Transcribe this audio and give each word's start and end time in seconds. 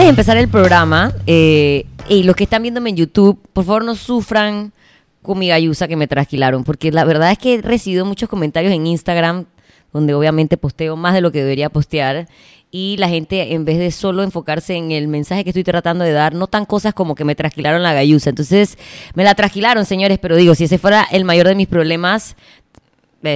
Antes 0.00 0.06
de 0.06 0.10
empezar 0.12 0.36
el 0.38 0.48
programa, 0.48 1.12
eh, 1.26 1.84
y 2.08 2.22
los 2.22 2.34
que 2.34 2.44
están 2.44 2.62
viéndome 2.62 2.88
en 2.88 2.96
YouTube, 2.96 3.38
por 3.52 3.66
favor 3.66 3.84
no 3.84 3.94
sufran 3.94 4.72
con 5.20 5.38
mi 5.38 5.48
gallusa 5.48 5.88
que 5.88 5.96
me 5.96 6.08
trasquilaron, 6.08 6.64
porque 6.64 6.90
la 6.90 7.04
verdad 7.04 7.32
es 7.32 7.36
que 7.36 7.56
he 7.56 7.60
recibido 7.60 8.06
muchos 8.06 8.26
comentarios 8.26 8.72
en 8.72 8.86
Instagram, 8.86 9.44
donde 9.92 10.14
obviamente 10.14 10.56
posteo 10.56 10.96
más 10.96 11.12
de 11.12 11.20
lo 11.20 11.30
que 11.30 11.40
debería 11.40 11.68
postear, 11.68 12.28
y 12.70 12.96
la 12.96 13.10
gente 13.10 13.52
en 13.52 13.66
vez 13.66 13.76
de 13.76 13.90
solo 13.90 14.22
enfocarse 14.22 14.74
en 14.74 14.90
el 14.90 15.06
mensaje 15.06 15.44
que 15.44 15.50
estoy 15.50 15.64
tratando 15.64 16.02
de 16.02 16.12
dar, 16.12 16.34
notan 16.34 16.64
cosas 16.64 16.94
como 16.94 17.14
que 17.14 17.26
me 17.26 17.34
trasquilaron 17.34 17.82
la 17.82 17.92
gallusa. 17.92 18.30
Entonces, 18.30 18.78
me 19.12 19.22
la 19.22 19.34
trasquilaron, 19.34 19.84
señores, 19.84 20.18
pero 20.18 20.34
digo, 20.34 20.54
si 20.54 20.64
ese 20.64 20.78
fuera 20.78 21.06
el 21.12 21.26
mayor 21.26 21.46
de 21.46 21.56
mis 21.56 21.68
problemas, 21.68 22.36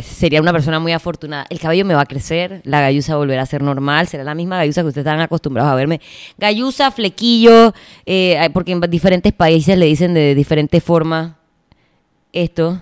sería 0.03 0.41
una 0.41 0.53
persona 0.53 0.79
muy 0.81 0.93
afortunada. 0.93 1.47
El 1.51 1.61
cabello 1.61 1.85
me 1.85 1.95
va 1.95 2.03
a 2.03 2.07
crecer, 2.07 2.61
la 2.65 2.81
gallusa 2.81 3.17
volverá 3.17 3.43
a 3.43 3.47
ser 3.47 3.63
normal, 3.63 4.09
será 4.09 4.25
la 4.25 4.35
misma 4.35 4.57
gallusa 4.57 4.83
que 4.83 4.89
ustedes 4.89 5.07
están 5.07 5.21
acostumbrados 5.21 5.71
a 5.73 5.75
verme. 5.75 6.01
Gallusa, 6.39 6.91
flequillo, 6.91 7.75
eh, 8.07 8.49
porque 8.53 8.73
en 8.73 8.81
diferentes 8.83 9.33
países 9.33 9.77
le 9.79 9.87
dicen 9.87 10.15
de 10.15 10.35
diferente 10.35 10.81
forma 10.81 11.39
esto 12.33 12.81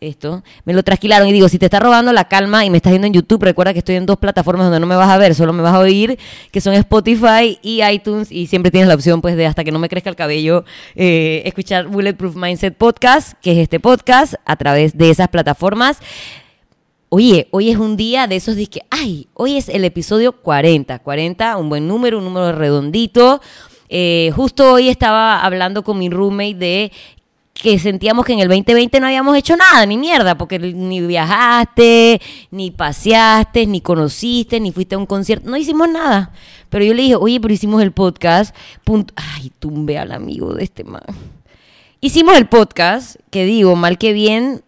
esto, 0.00 0.42
me 0.64 0.72
lo 0.72 0.82
trasquilaron 0.82 1.28
y 1.28 1.32
digo, 1.32 1.48
si 1.48 1.58
te 1.58 1.66
está 1.66 1.78
robando 1.78 2.12
la 2.12 2.24
calma 2.24 2.64
y 2.64 2.70
me 2.70 2.78
estás 2.78 2.90
viendo 2.90 3.06
en 3.06 3.12
YouTube, 3.12 3.42
recuerda 3.42 3.72
que 3.72 3.80
estoy 3.80 3.96
en 3.96 4.06
dos 4.06 4.16
plataformas 4.16 4.66
donde 4.66 4.80
no 4.80 4.86
me 4.86 4.96
vas 4.96 5.10
a 5.10 5.18
ver, 5.18 5.34
solo 5.34 5.52
me 5.52 5.62
vas 5.62 5.74
a 5.74 5.78
oír, 5.78 6.18
que 6.50 6.60
son 6.60 6.74
Spotify 6.74 7.58
y 7.62 7.82
iTunes 7.84 8.32
y 8.32 8.46
siempre 8.46 8.70
tienes 8.70 8.88
la 8.88 8.94
opción 8.94 9.20
pues 9.20 9.36
de 9.36 9.46
hasta 9.46 9.62
que 9.62 9.72
no 9.72 9.78
me 9.78 9.88
crezca 9.88 10.08
el 10.08 10.16
cabello, 10.16 10.64
eh, 10.94 11.42
escuchar 11.44 11.86
Bulletproof 11.88 12.34
Mindset 12.34 12.76
Podcast, 12.76 13.34
que 13.42 13.52
es 13.52 13.58
este 13.58 13.78
podcast, 13.78 14.34
a 14.46 14.56
través 14.56 14.96
de 14.96 15.10
esas 15.10 15.28
plataformas. 15.28 15.98
Oye, 17.10 17.48
hoy 17.50 17.70
es 17.70 17.76
un 17.76 17.96
día 17.96 18.26
de 18.26 18.36
esos 18.36 18.56
de 18.56 18.68
que, 18.68 18.82
ay, 18.88 19.28
hoy 19.34 19.56
es 19.56 19.68
el 19.68 19.84
episodio 19.84 20.32
40, 20.32 21.00
40, 21.00 21.56
un 21.56 21.68
buen 21.68 21.88
número, 21.88 22.18
un 22.18 22.24
número 22.24 22.52
redondito. 22.52 23.40
Eh, 23.88 24.30
justo 24.36 24.74
hoy 24.74 24.88
estaba 24.88 25.42
hablando 25.42 25.82
con 25.82 25.98
mi 25.98 26.08
roommate 26.08 26.54
de 26.54 26.92
que 27.62 27.78
sentíamos 27.78 28.24
que 28.24 28.32
en 28.32 28.40
el 28.40 28.48
2020 28.48 29.00
no 29.00 29.06
habíamos 29.06 29.36
hecho 29.36 29.56
nada, 29.56 29.84
ni 29.86 29.96
mierda, 29.96 30.36
porque 30.36 30.58
ni 30.58 31.00
viajaste, 31.00 32.20
ni 32.50 32.70
paseaste, 32.70 33.66
ni 33.66 33.80
conociste, 33.80 34.60
ni 34.60 34.72
fuiste 34.72 34.94
a 34.94 34.98
un 34.98 35.06
concierto, 35.06 35.50
no 35.50 35.56
hicimos 35.56 35.88
nada. 35.88 36.32
Pero 36.68 36.84
yo 36.84 36.94
le 36.94 37.02
dije, 37.02 37.16
oye, 37.16 37.40
pero 37.40 37.52
hicimos 37.52 37.82
el 37.82 37.92
podcast. 37.92 38.54
Ay, 39.16 39.52
tumbe 39.58 39.98
al 39.98 40.12
amigo 40.12 40.54
de 40.54 40.64
este 40.64 40.84
man. 40.84 41.02
Hicimos 42.00 42.36
el 42.36 42.46
podcast, 42.46 43.16
que 43.30 43.44
digo, 43.44 43.76
mal 43.76 43.98
que 43.98 44.12
bien, 44.12 44.62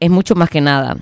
es 0.00 0.10
mucho 0.10 0.34
más 0.34 0.50
que 0.50 0.60
nada. 0.60 0.98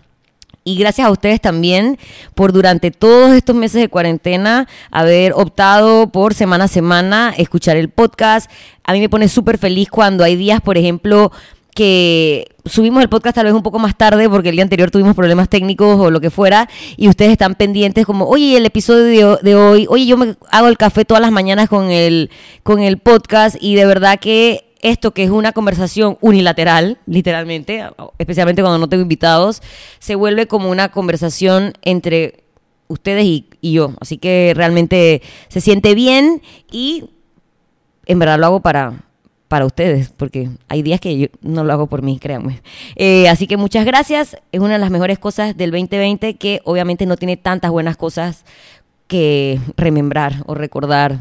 Y 0.64 0.76
gracias 0.76 1.06
a 1.06 1.10
ustedes 1.10 1.40
también 1.40 1.98
por 2.34 2.52
durante 2.52 2.90
todos 2.90 3.32
estos 3.32 3.56
meses 3.56 3.80
de 3.80 3.88
cuarentena 3.88 4.68
haber 4.90 5.32
optado 5.32 6.08
por 6.10 6.34
semana 6.34 6.64
a 6.64 6.68
semana 6.68 7.34
escuchar 7.36 7.76
el 7.76 7.88
podcast. 7.88 8.50
A 8.84 8.92
mí 8.92 9.00
me 9.00 9.08
pone 9.08 9.28
súper 9.28 9.58
feliz 9.58 9.88
cuando 9.90 10.22
hay 10.22 10.36
días, 10.36 10.60
por 10.60 10.78
ejemplo, 10.78 11.32
que 11.74 12.48
subimos 12.66 13.02
el 13.02 13.08
podcast 13.08 13.36
tal 13.36 13.46
vez 13.46 13.54
un 13.54 13.62
poco 13.62 13.78
más 13.78 13.96
tarde 13.96 14.28
porque 14.28 14.50
el 14.50 14.56
día 14.56 14.62
anterior 14.62 14.90
tuvimos 14.90 15.16
problemas 15.16 15.48
técnicos 15.48 15.98
o 15.98 16.10
lo 16.10 16.20
que 16.20 16.30
fuera 16.30 16.68
y 16.96 17.08
ustedes 17.08 17.32
están 17.32 17.54
pendientes 17.54 18.04
como, 18.04 18.26
oye, 18.26 18.56
el 18.56 18.66
episodio 18.66 19.38
de, 19.42 19.54
hoy, 19.54 19.86
oye, 19.88 20.06
yo 20.06 20.16
me 20.16 20.36
hago 20.50 20.68
el 20.68 20.76
café 20.76 21.04
todas 21.04 21.22
las 21.22 21.32
mañanas 21.32 21.68
con 21.68 21.90
el, 21.90 22.30
con 22.62 22.80
el 22.80 22.98
podcast 22.98 23.56
y 23.58 23.74
de 23.74 23.86
verdad 23.86 24.20
que 24.20 24.71
esto 24.82 25.12
que 25.12 25.22
es 25.24 25.30
una 25.30 25.52
conversación 25.52 26.18
unilateral, 26.20 26.98
literalmente, 27.06 27.84
especialmente 28.18 28.62
cuando 28.62 28.78
no 28.78 28.88
tengo 28.88 29.02
invitados, 29.02 29.62
se 30.00 30.16
vuelve 30.16 30.48
como 30.48 30.70
una 30.70 30.90
conversación 30.90 31.72
entre 31.82 32.42
ustedes 32.88 33.24
y, 33.24 33.46
yo. 33.62 33.94
Así 34.00 34.18
que 34.18 34.52
realmente 34.54 35.22
se 35.48 35.60
siente 35.60 35.94
bien 35.94 36.42
y 36.70 37.10
en 38.06 38.18
verdad 38.18 38.38
lo 38.38 38.46
hago 38.46 38.60
para, 38.60 39.04
para 39.46 39.66
ustedes, 39.66 40.10
porque 40.10 40.50
hay 40.68 40.82
días 40.82 41.00
que 41.00 41.16
yo 41.16 41.28
no 41.40 41.62
lo 41.62 41.72
hago 41.72 41.86
por 41.86 42.02
mí, 42.02 42.18
créanme. 42.18 42.60
Eh, 42.96 43.28
así 43.28 43.46
que 43.46 43.56
muchas 43.56 43.86
gracias. 43.86 44.36
Es 44.50 44.60
una 44.60 44.74
de 44.74 44.78
las 44.80 44.90
mejores 44.90 45.20
cosas 45.20 45.56
del 45.56 45.70
2020 45.70 46.34
que 46.34 46.60
obviamente 46.64 47.06
no 47.06 47.16
tiene 47.16 47.36
tantas 47.36 47.70
buenas 47.70 47.96
cosas 47.96 48.44
que 49.06 49.60
remembrar 49.76 50.42
o 50.46 50.54
recordar 50.54 51.20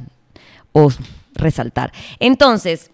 o 0.72 0.90
resaltar. 1.36 1.92
Entonces, 2.20 2.90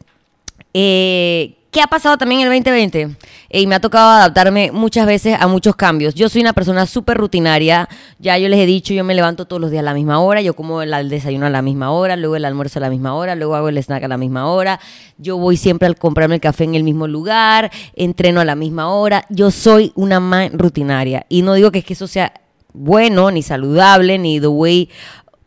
eh, 0.74 1.58
¿Qué 1.72 1.82
ha 1.82 1.88
pasado 1.88 2.18
también 2.18 2.42
en 2.42 2.48
el 2.48 2.64
2020? 2.64 3.18
y 3.50 3.68
me 3.68 3.76
ha 3.76 3.80
tocado 3.80 4.10
adaptarme 4.10 4.72
muchas 4.72 5.06
veces 5.06 5.38
a 5.40 5.48
muchos 5.48 5.76
cambios. 5.76 6.14
Yo 6.16 6.28
soy 6.30 6.42
una 6.42 6.54
persona 6.54 6.86
súper 6.86 7.18
rutinaria. 7.18 7.88
Ya 8.20 8.38
yo 8.38 8.50
les 8.50 8.60
he 8.60 8.66
dicho, 8.66 8.94
yo 8.94 9.04
me 9.04 9.16
levanto 9.16 9.46
todos 9.46 9.62
los 9.62 9.72
días 9.72 9.82
a 9.82 9.84
la 9.84 9.94
misma 9.94 10.20
hora. 10.20 10.42
Yo 10.42 10.54
como 10.54 10.82
el, 10.82 11.10
desayuno 11.10 11.46
a 11.46 11.50
la 11.50 11.62
misma 11.62 11.92
hora, 11.92 12.16
luego 12.16 12.36
el 12.36 12.46
almuerzo 12.46 12.80
a 12.80 12.82
la 12.82 12.90
misma 12.90 13.14
hora, 13.16 13.36
luego 13.36 13.56
hago 13.56 13.70
el 13.70 13.78
snack 13.78 14.04
a 14.04 14.08
la 14.08 14.18
misma 14.18 14.50
hora. 14.52 14.80
Yo 15.18 15.38
voy 15.38 15.56
siempre 15.56 15.88
al 15.88 15.98
comprarme 15.98 16.36
el 16.36 16.42
café 16.42 16.66
en 16.66 16.76
el 16.76 16.84
mismo 16.84 17.08
lugar, 17.08 17.72
entreno 17.96 18.42
a 18.42 18.46
la 18.46 18.56
misma 18.56 18.92
hora. 18.94 19.26
Yo 19.30 19.52
soy 19.52 19.92
una 19.96 20.20
man 20.20 20.52
rutinaria. 20.54 21.26
Y 21.30 21.42
no 21.42 21.54
digo 21.54 21.72
que 21.72 21.80
es 21.80 21.86
que 21.86 21.94
eso 21.94 22.08
sea 22.08 22.34
bueno, 22.74 23.32
ni 23.32 23.42
saludable, 23.42 24.20
ni 24.20 24.40
the 24.40 24.48
way 24.48 24.90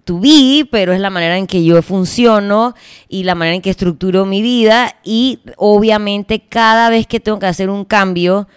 to 0.05 0.21
be, 0.21 0.67
pero 0.71 0.93
es 0.93 1.01
la 1.01 1.11
manera 1.11 1.37
en 1.37 1.47
que 1.47 1.65
yo 1.65 1.81
funciono 1.83 2.75
y 3.09 3.25
la 3.25 3.35
manera 3.35 3.57
en 3.57 3.63
que 3.63 3.71
estructuro 3.71 4.27
mi 4.27 4.43
vida 4.43 4.97
y 5.05 5.41
obviamente 5.57 6.41
cada 6.41 6.91
vez 6.91 7.07
que 7.07 7.21
tengo 7.21 7.39
que 7.39 7.47
hacer 7.47 7.71
un 7.71 7.85
cambio 7.85 8.49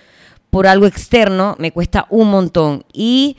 por 0.50 0.68
algo 0.68 0.86
externo 0.86 1.56
me 1.60 1.72
cuesta 1.72 2.06
un 2.10 2.30
montón. 2.30 2.86
Y 2.94 3.38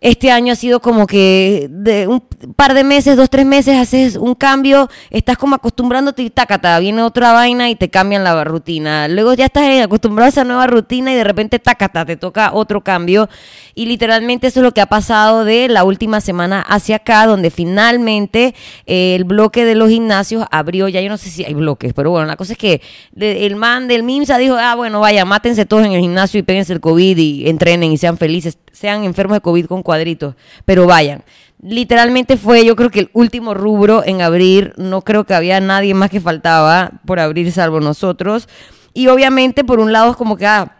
este 0.00 0.30
año 0.30 0.52
ha 0.52 0.56
sido 0.56 0.80
como 0.80 1.06
que 1.06 1.68
de 1.70 2.06
un 2.06 2.20
par 2.54 2.74
de 2.74 2.84
meses, 2.84 3.16
dos, 3.16 3.30
tres 3.30 3.46
meses, 3.46 3.76
haces 3.76 4.16
un 4.16 4.34
cambio, 4.34 4.88
estás 5.10 5.38
como 5.38 5.54
acostumbrándote 5.54 6.22
y 6.22 6.30
tácata, 6.30 6.78
viene 6.78 7.02
otra 7.02 7.32
vaina 7.32 7.70
y 7.70 7.76
te 7.76 7.88
cambian 7.88 8.22
la 8.22 8.44
rutina. 8.44 9.08
Luego 9.08 9.34
ya 9.34 9.46
estás 9.46 9.82
acostumbrado 9.82 10.26
a 10.26 10.28
esa 10.28 10.44
nueva 10.44 10.66
rutina 10.66 11.12
y 11.12 11.16
de 11.16 11.24
repente 11.24 11.58
tácata, 11.58 12.04
te 12.04 12.16
toca 12.16 12.52
otro 12.52 12.82
cambio. 12.82 13.28
Y 13.74 13.86
literalmente 13.86 14.46
eso 14.46 14.60
es 14.60 14.64
lo 14.64 14.72
que 14.72 14.80
ha 14.80 14.86
pasado 14.86 15.44
de 15.44 15.68
la 15.68 15.84
última 15.84 16.20
semana 16.20 16.60
hacia 16.60 16.96
acá, 16.96 17.26
donde 17.26 17.50
finalmente 17.50 18.54
eh, 18.86 19.14
el 19.14 19.24
bloque 19.24 19.64
de 19.64 19.74
los 19.74 19.88
gimnasios 19.88 20.46
abrió, 20.50 20.88
ya 20.88 21.00
yo 21.00 21.08
no 21.08 21.16
sé 21.16 21.30
si 21.30 21.44
hay 21.44 21.54
bloques, 21.54 21.92
pero 21.94 22.10
bueno, 22.10 22.26
la 22.26 22.36
cosa 22.36 22.52
es 22.52 22.58
que 22.58 22.80
el 23.16 23.56
man 23.56 23.88
del 23.88 24.02
MIMSA 24.02 24.38
dijo, 24.38 24.56
ah, 24.58 24.74
bueno, 24.74 25.00
vaya, 25.00 25.24
mátense 25.24 25.66
todos 25.66 25.84
en 25.86 25.92
el 25.92 26.00
gimnasio 26.00 26.40
y 26.40 26.42
péguense 26.42 26.72
el 26.72 26.80
COVID 26.80 27.16
y 27.16 27.48
entrenen 27.48 27.92
y 27.92 27.98
sean 27.98 28.18
felices, 28.18 28.58
sean 28.76 29.04
enfermos 29.04 29.38
de 29.38 29.40
COVID 29.40 29.66
con 29.66 29.82
cuadritos, 29.82 30.34
pero 30.66 30.86
vayan. 30.86 31.24
Literalmente 31.62 32.36
fue, 32.36 32.66
yo 32.66 32.76
creo 32.76 32.90
que 32.90 33.00
el 33.00 33.10
último 33.14 33.54
rubro 33.54 34.04
en 34.04 34.20
abrir, 34.20 34.74
no 34.76 35.00
creo 35.00 35.24
que 35.24 35.34
había 35.34 35.58
nadie 35.60 35.94
más 35.94 36.10
que 36.10 36.20
faltaba 36.20 36.90
por 37.06 37.18
abrir 37.18 37.50
salvo 37.52 37.80
nosotros. 37.80 38.50
Y 38.92 39.06
obviamente, 39.08 39.64
por 39.64 39.80
un 39.80 39.92
lado, 39.92 40.10
es 40.10 40.16
como 40.16 40.36
que, 40.36 40.46
ah, 40.46 40.76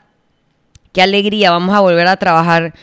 qué 0.93 1.01
alegría, 1.01 1.51
vamos 1.51 1.75
a 1.75 1.81
volver 1.81 2.07
a 2.07 2.19
trabajar 2.19 2.75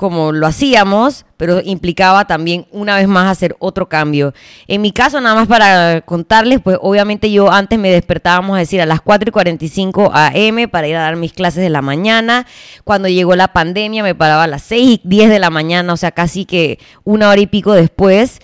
como 0.00 0.32
lo 0.32 0.46
hacíamos, 0.46 1.26
pero 1.36 1.60
implicaba 1.60 2.26
también 2.26 2.64
una 2.72 2.96
vez 2.96 3.06
más 3.06 3.30
hacer 3.30 3.54
otro 3.58 3.90
cambio. 3.90 4.32
En 4.66 4.80
mi 4.80 4.92
caso, 4.92 5.20
nada 5.20 5.34
más 5.34 5.46
para 5.46 6.00
contarles, 6.00 6.58
pues 6.62 6.78
obviamente 6.80 7.30
yo 7.30 7.52
antes 7.52 7.78
me 7.78 7.90
despertábamos 7.90 8.56
a 8.56 8.60
decir 8.60 8.80
a 8.80 8.86
las 8.86 9.02
4 9.02 9.28
y 9.28 9.30
45 9.30 10.10
AM 10.14 10.70
para 10.70 10.88
ir 10.88 10.96
a 10.96 11.02
dar 11.02 11.16
mis 11.16 11.34
clases 11.34 11.62
de 11.62 11.68
la 11.68 11.82
mañana. 11.82 12.46
Cuando 12.84 13.08
llegó 13.08 13.36
la 13.36 13.52
pandemia 13.52 14.02
me 14.02 14.14
paraba 14.14 14.44
a 14.44 14.46
las 14.46 14.62
6 14.62 14.88
y 14.88 15.00
10 15.04 15.28
de 15.28 15.38
la 15.38 15.50
mañana, 15.50 15.92
o 15.92 15.98
sea, 15.98 16.12
casi 16.12 16.46
que 16.46 16.78
una 17.04 17.28
hora 17.28 17.42
y 17.42 17.46
pico 17.46 17.74
después. 17.74 18.38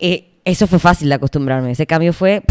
Eh, 0.00 0.30
eso 0.46 0.66
fue 0.66 0.78
fácil 0.78 1.10
de 1.10 1.16
acostumbrarme. 1.16 1.72
Ese 1.72 1.86
cambio 1.86 2.14
fue 2.14 2.42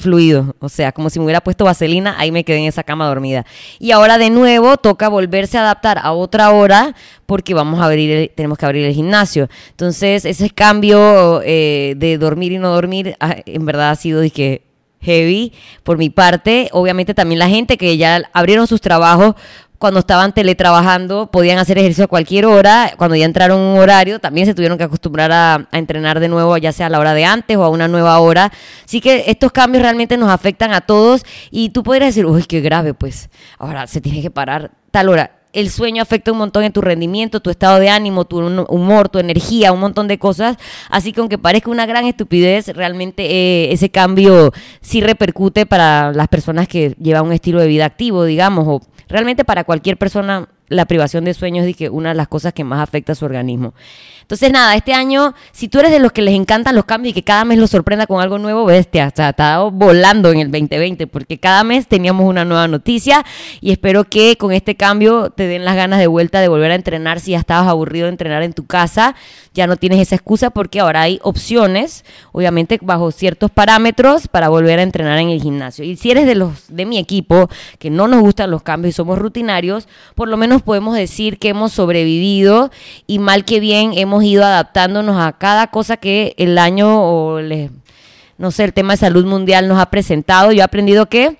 fluido, 0.00 0.56
o 0.58 0.68
sea, 0.68 0.92
como 0.92 1.10
si 1.10 1.18
me 1.18 1.24
hubiera 1.26 1.40
puesto 1.40 1.64
vaselina, 1.64 2.16
ahí 2.18 2.32
me 2.32 2.44
quedé 2.44 2.58
en 2.58 2.64
esa 2.64 2.82
cama 2.82 3.06
dormida. 3.06 3.46
Y 3.78 3.92
ahora 3.92 4.18
de 4.18 4.30
nuevo 4.30 4.76
toca 4.76 5.08
volverse 5.08 5.58
a 5.58 5.62
adaptar 5.62 5.98
a 6.02 6.12
otra 6.12 6.50
hora 6.50 6.94
porque 7.26 7.54
vamos 7.54 7.80
a 7.80 7.84
abrir, 7.84 8.32
tenemos 8.34 8.58
que 8.58 8.66
abrir 8.66 8.84
el 8.84 8.94
gimnasio. 8.94 9.48
Entonces, 9.70 10.24
ese 10.24 10.50
cambio 10.50 11.42
eh, 11.44 11.94
de 11.96 12.18
dormir 12.18 12.52
y 12.52 12.58
no 12.58 12.70
dormir, 12.70 13.16
ah, 13.20 13.36
en 13.46 13.64
verdad 13.64 13.90
ha 13.90 13.96
sido 13.96 14.22
que 14.32 14.62
heavy 15.00 15.52
por 15.82 15.98
mi 15.98 16.10
parte. 16.10 16.68
Obviamente 16.72 17.14
también 17.14 17.38
la 17.38 17.48
gente 17.48 17.76
que 17.76 17.96
ya 17.96 18.22
abrieron 18.32 18.66
sus 18.66 18.80
trabajos 18.80 19.34
cuando 19.80 20.00
estaban 20.00 20.34
teletrabajando 20.34 21.30
podían 21.30 21.58
hacer 21.58 21.78
ejercicio 21.78 22.04
a 22.04 22.06
cualquier 22.06 22.44
hora, 22.44 22.92
cuando 22.98 23.16
ya 23.16 23.24
entraron 23.24 23.58
un 23.58 23.78
horario 23.78 24.18
también 24.18 24.46
se 24.46 24.52
tuvieron 24.52 24.76
que 24.76 24.84
acostumbrar 24.84 25.32
a, 25.32 25.68
entrenar 25.72 26.20
de 26.20 26.28
nuevo, 26.28 26.54
ya 26.58 26.70
sea 26.70 26.86
a 26.86 26.90
la 26.90 27.00
hora 27.00 27.14
de 27.14 27.24
antes 27.24 27.56
o 27.56 27.64
a 27.64 27.70
una 27.70 27.88
nueva 27.88 28.18
hora. 28.18 28.52
Así 28.84 29.00
que 29.00 29.24
estos 29.28 29.52
cambios 29.52 29.82
realmente 29.82 30.18
nos 30.18 30.28
afectan 30.28 30.74
a 30.74 30.82
todos 30.82 31.24
y 31.50 31.70
tú 31.70 31.82
podrías 31.82 32.10
decir, 32.14 32.26
uy, 32.26 32.44
qué 32.44 32.60
grave, 32.60 32.92
pues 32.92 33.30
ahora 33.58 33.86
se 33.86 34.02
tiene 34.02 34.20
que 34.20 34.30
parar 34.30 34.70
tal 34.90 35.08
hora. 35.08 35.30
El 35.54 35.70
sueño 35.70 36.02
afecta 36.02 36.30
un 36.30 36.38
montón 36.38 36.62
en 36.62 36.72
tu 36.72 36.82
rendimiento, 36.82 37.40
tu 37.40 37.48
estado 37.48 37.80
de 37.80 37.88
ánimo, 37.88 38.26
tu 38.26 38.38
humor, 38.38 39.08
tu 39.08 39.18
energía, 39.18 39.72
un 39.72 39.80
montón 39.80 40.08
de 40.08 40.18
cosas. 40.18 40.58
Así 40.90 41.12
que 41.12 41.20
aunque 41.20 41.38
parezca 41.38 41.70
una 41.70 41.86
gran 41.86 42.04
estupidez, 42.04 42.68
realmente 42.68 43.24
eh, 43.24 43.72
ese 43.72 43.88
cambio 43.90 44.52
sí 44.82 45.00
repercute 45.00 45.64
para 45.64 46.12
las 46.12 46.28
personas 46.28 46.68
que 46.68 46.94
llevan 47.00 47.24
un 47.24 47.32
estilo 47.32 47.60
de 47.60 47.66
vida 47.66 47.86
activo, 47.86 48.24
digamos, 48.24 48.64
o 48.68 48.80
realmente 49.10 49.44
para 49.44 49.64
cualquier 49.64 49.98
persona 49.98 50.48
la 50.70 50.86
privación 50.86 51.24
de 51.24 51.34
sueños 51.34 51.66
es 51.66 51.76
que 51.76 51.90
una 51.90 52.10
de 52.10 52.14
las 52.14 52.28
cosas 52.28 52.54
que 52.54 52.64
más 52.64 52.80
afecta 52.80 53.12
a 53.12 53.14
su 53.14 53.24
organismo. 53.26 53.74
Entonces, 54.22 54.52
nada, 54.52 54.76
este 54.76 54.94
año, 54.94 55.34
si 55.50 55.66
tú 55.66 55.80
eres 55.80 55.90
de 55.90 55.98
los 55.98 56.12
que 56.12 56.22
les 56.22 56.34
encantan 56.34 56.76
los 56.76 56.84
cambios 56.84 57.10
y 57.10 57.14
que 57.14 57.24
cada 57.24 57.44
mes 57.44 57.58
los 57.58 57.68
sorprenda 57.68 58.06
con 58.06 58.22
algo 58.22 58.38
nuevo, 58.38 58.64
bestia, 58.64 59.08
o 59.12 59.16
sea, 59.16 59.30
está 59.30 59.58
volando 59.58 60.30
en 60.30 60.38
el 60.38 60.52
2020, 60.52 61.08
porque 61.08 61.38
cada 61.38 61.64
mes 61.64 61.88
teníamos 61.88 62.24
una 62.28 62.44
nueva 62.44 62.68
noticia 62.68 63.26
y 63.60 63.72
espero 63.72 64.04
que 64.04 64.36
con 64.36 64.52
este 64.52 64.76
cambio 64.76 65.30
te 65.30 65.48
den 65.48 65.64
las 65.64 65.74
ganas 65.74 65.98
de 65.98 66.06
vuelta 66.06 66.40
de 66.40 66.46
volver 66.46 66.70
a 66.70 66.76
entrenar 66.76 67.18
si 67.18 67.32
ya 67.32 67.40
estabas 67.40 67.66
aburrido 67.66 68.04
de 68.04 68.10
entrenar 68.10 68.44
en 68.44 68.52
tu 68.52 68.66
casa, 68.66 69.16
ya 69.52 69.66
no 69.66 69.74
tienes 69.74 69.98
esa 69.98 70.14
excusa 70.14 70.50
porque 70.50 70.78
ahora 70.78 71.02
hay 71.02 71.18
opciones, 71.24 72.04
obviamente 72.30 72.78
bajo 72.80 73.10
ciertos 73.10 73.50
parámetros 73.50 74.28
para 74.28 74.48
volver 74.48 74.78
a 74.78 74.82
entrenar 74.82 75.18
en 75.18 75.30
el 75.30 75.42
gimnasio. 75.42 75.84
Y 75.84 75.96
si 75.96 76.12
eres 76.12 76.26
de 76.26 76.36
los 76.36 76.68
de 76.68 76.86
mi 76.86 76.98
equipo 76.98 77.48
que 77.80 77.90
no 77.90 78.06
nos 78.06 78.20
gustan 78.20 78.52
los 78.52 78.62
cambios 78.62 78.94
y 78.94 78.96
somos 78.96 79.18
rutinarios, 79.18 79.88
por 80.14 80.28
lo 80.28 80.36
menos 80.36 80.59
podemos 80.62 80.94
decir 80.96 81.38
que 81.38 81.48
hemos 81.48 81.72
sobrevivido 81.72 82.70
y 83.06 83.18
mal 83.18 83.44
que 83.44 83.60
bien 83.60 83.92
hemos 83.94 84.24
ido 84.24 84.44
adaptándonos 84.44 85.20
a 85.20 85.32
cada 85.32 85.68
cosa 85.68 85.96
que 85.96 86.34
el 86.38 86.58
año 86.58 86.88
o 87.02 87.40
no 88.38 88.50
sé, 88.50 88.64
el 88.64 88.72
tema 88.72 88.94
de 88.94 88.98
salud 88.98 89.26
mundial 89.26 89.68
nos 89.68 89.78
ha 89.78 89.90
presentado. 89.90 90.50
Yo 90.52 90.60
he 90.60 90.62
aprendido 90.62 91.06
que 91.06 91.36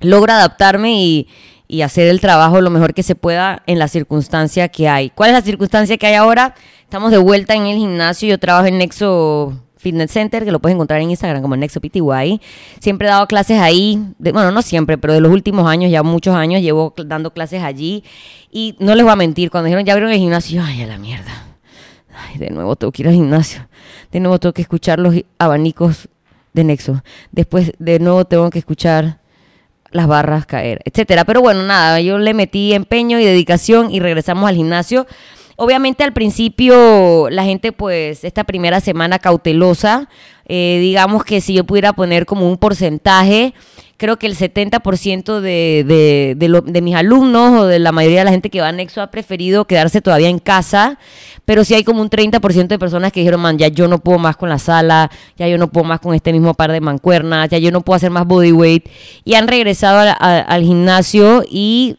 logro 0.00 0.32
adaptarme 0.32 1.02
y, 1.02 1.28
y 1.68 1.82
hacer 1.82 2.08
el 2.08 2.20
trabajo 2.20 2.60
lo 2.60 2.70
mejor 2.70 2.94
que 2.94 3.02
se 3.02 3.14
pueda 3.14 3.62
en 3.66 3.78
la 3.78 3.88
circunstancia 3.88 4.68
que 4.68 4.88
hay. 4.88 5.10
¿Cuál 5.10 5.30
es 5.30 5.34
la 5.34 5.42
circunstancia 5.42 5.98
que 5.98 6.06
hay 6.06 6.14
ahora? 6.14 6.54
Estamos 6.82 7.10
de 7.10 7.18
vuelta 7.18 7.54
en 7.54 7.66
el 7.66 7.76
gimnasio. 7.76 8.30
Yo 8.30 8.38
trabajo 8.38 8.66
en 8.66 8.78
Nexo 8.78 9.62
Fitness 9.78 10.10
Center, 10.10 10.44
que 10.44 10.52
lo 10.52 10.60
puedes 10.60 10.74
encontrar 10.74 11.00
en 11.00 11.10
Instagram 11.10 11.42
como 11.42 11.56
Nexo 11.56 11.80
PTY. 11.80 12.40
Siempre 12.80 13.08
he 13.08 13.10
dado 13.10 13.26
clases 13.26 13.60
ahí, 13.60 14.02
bueno, 14.18 14.50
no 14.50 14.62
siempre, 14.62 14.98
pero 14.98 15.14
de 15.14 15.20
los 15.20 15.32
últimos 15.32 15.66
años, 15.68 15.90
ya 15.90 16.02
muchos 16.02 16.34
años, 16.34 16.60
llevo 16.60 16.94
dando 17.06 17.32
clases 17.32 17.62
allí. 17.62 18.04
Y 18.50 18.76
no 18.78 18.94
les 18.94 19.04
voy 19.04 19.12
a 19.12 19.16
mentir, 19.16 19.50
cuando 19.50 19.66
dijeron 19.66 19.84
ya 19.84 19.92
abrieron 19.92 20.12
el 20.12 20.18
gimnasio, 20.18 20.62
ay, 20.64 20.82
a 20.82 20.86
la 20.86 20.98
mierda 20.98 21.48
Ay, 22.18 22.38
de 22.38 22.50
nuevo 22.50 22.76
tengo 22.76 22.92
que 22.92 23.02
ir 23.02 23.08
al 23.08 23.14
gimnasio. 23.14 23.68
De 24.10 24.20
nuevo 24.20 24.38
tengo 24.38 24.52
que 24.52 24.62
escuchar 24.62 24.98
los 24.98 25.14
abanicos 25.38 26.08
de 26.52 26.64
Nexo. 26.64 27.02
Después, 27.30 27.72
de 27.78 27.98
nuevo 28.00 28.24
tengo 28.24 28.50
que 28.50 28.58
escuchar 28.58 29.20
las 29.90 30.06
barras 30.06 30.46
caer, 30.46 30.80
etcétera. 30.84 31.24
Pero 31.24 31.40
bueno, 31.40 31.62
nada, 31.62 32.00
yo 32.00 32.18
le 32.18 32.34
metí 32.34 32.72
empeño 32.72 33.18
y 33.20 33.24
dedicación 33.24 33.90
y 33.90 34.00
regresamos 34.00 34.48
al 34.48 34.56
gimnasio. 34.56 35.06
Obviamente 35.60 36.04
al 36.04 36.12
principio 36.12 37.28
la 37.30 37.42
gente 37.42 37.72
pues 37.72 38.22
esta 38.22 38.44
primera 38.44 38.78
semana 38.78 39.18
cautelosa, 39.18 40.08
eh, 40.46 40.78
digamos 40.80 41.24
que 41.24 41.40
si 41.40 41.52
yo 41.52 41.64
pudiera 41.64 41.92
poner 41.94 42.26
como 42.26 42.48
un 42.48 42.58
porcentaje, 42.58 43.54
creo 43.96 44.20
que 44.20 44.28
el 44.28 44.36
70% 44.36 45.40
de, 45.40 45.84
de, 45.84 46.34
de, 46.36 46.62
de, 46.64 46.80
mis 46.80 46.94
alumnos 46.94 47.62
o 47.62 47.66
de 47.66 47.80
la 47.80 47.90
mayoría 47.90 48.20
de 48.20 48.26
la 48.26 48.30
gente 48.30 48.50
que 48.50 48.60
va 48.60 48.68
a 48.68 48.72
Nexo 48.72 49.02
ha 49.02 49.10
preferido 49.10 49.64
quedarse 49.64 50.00
todavía 50.00 50.28
en 50.28 50.38
casa, 50.38 50.96
pero 51.44 51.64
sí 51.64 51.74
hay 51.74 51.82
como 51.82 52.02
un 52.02 52.08
30% 52.08 52.68
de 52.68 52.78
personas 52.78 53.10
que 53.10 53.18
dijeron, 53.18 53.40
man, 53.40 53.58
ya 53.58 53.66
yo 53.66 53.88
no 53.88 53.98
puedo 53.98 54.20
más 54.20 54.36
con 54.36 54.48
la 54.48 54.60
sala, 54.60 55.10
ya 55.36 55.48
yo 55.48 55.58
no 55.58 55.72
puedo 55.72 55.82
más 55.82 55.98
con 55.98 56.14
este 56.14 56.32
mismo 56.32 56.54
par 56.54 56.70
de 56.70 56.80
mancuernas, 56.80 57.48
ya 57.48 57.58
yo 57.58 57.72
no 57.72 57.80
puedo 57.80 57.96
hacer 57.96 58.12
más 58.12 58.24
bodyweight, 58.28 58.88
y 59.24 59.34
han 59.34 59.48
regresado 59.48 60.14
al 60.20 60.62
gimnasio 60.62 61.42
y 61.50 61.96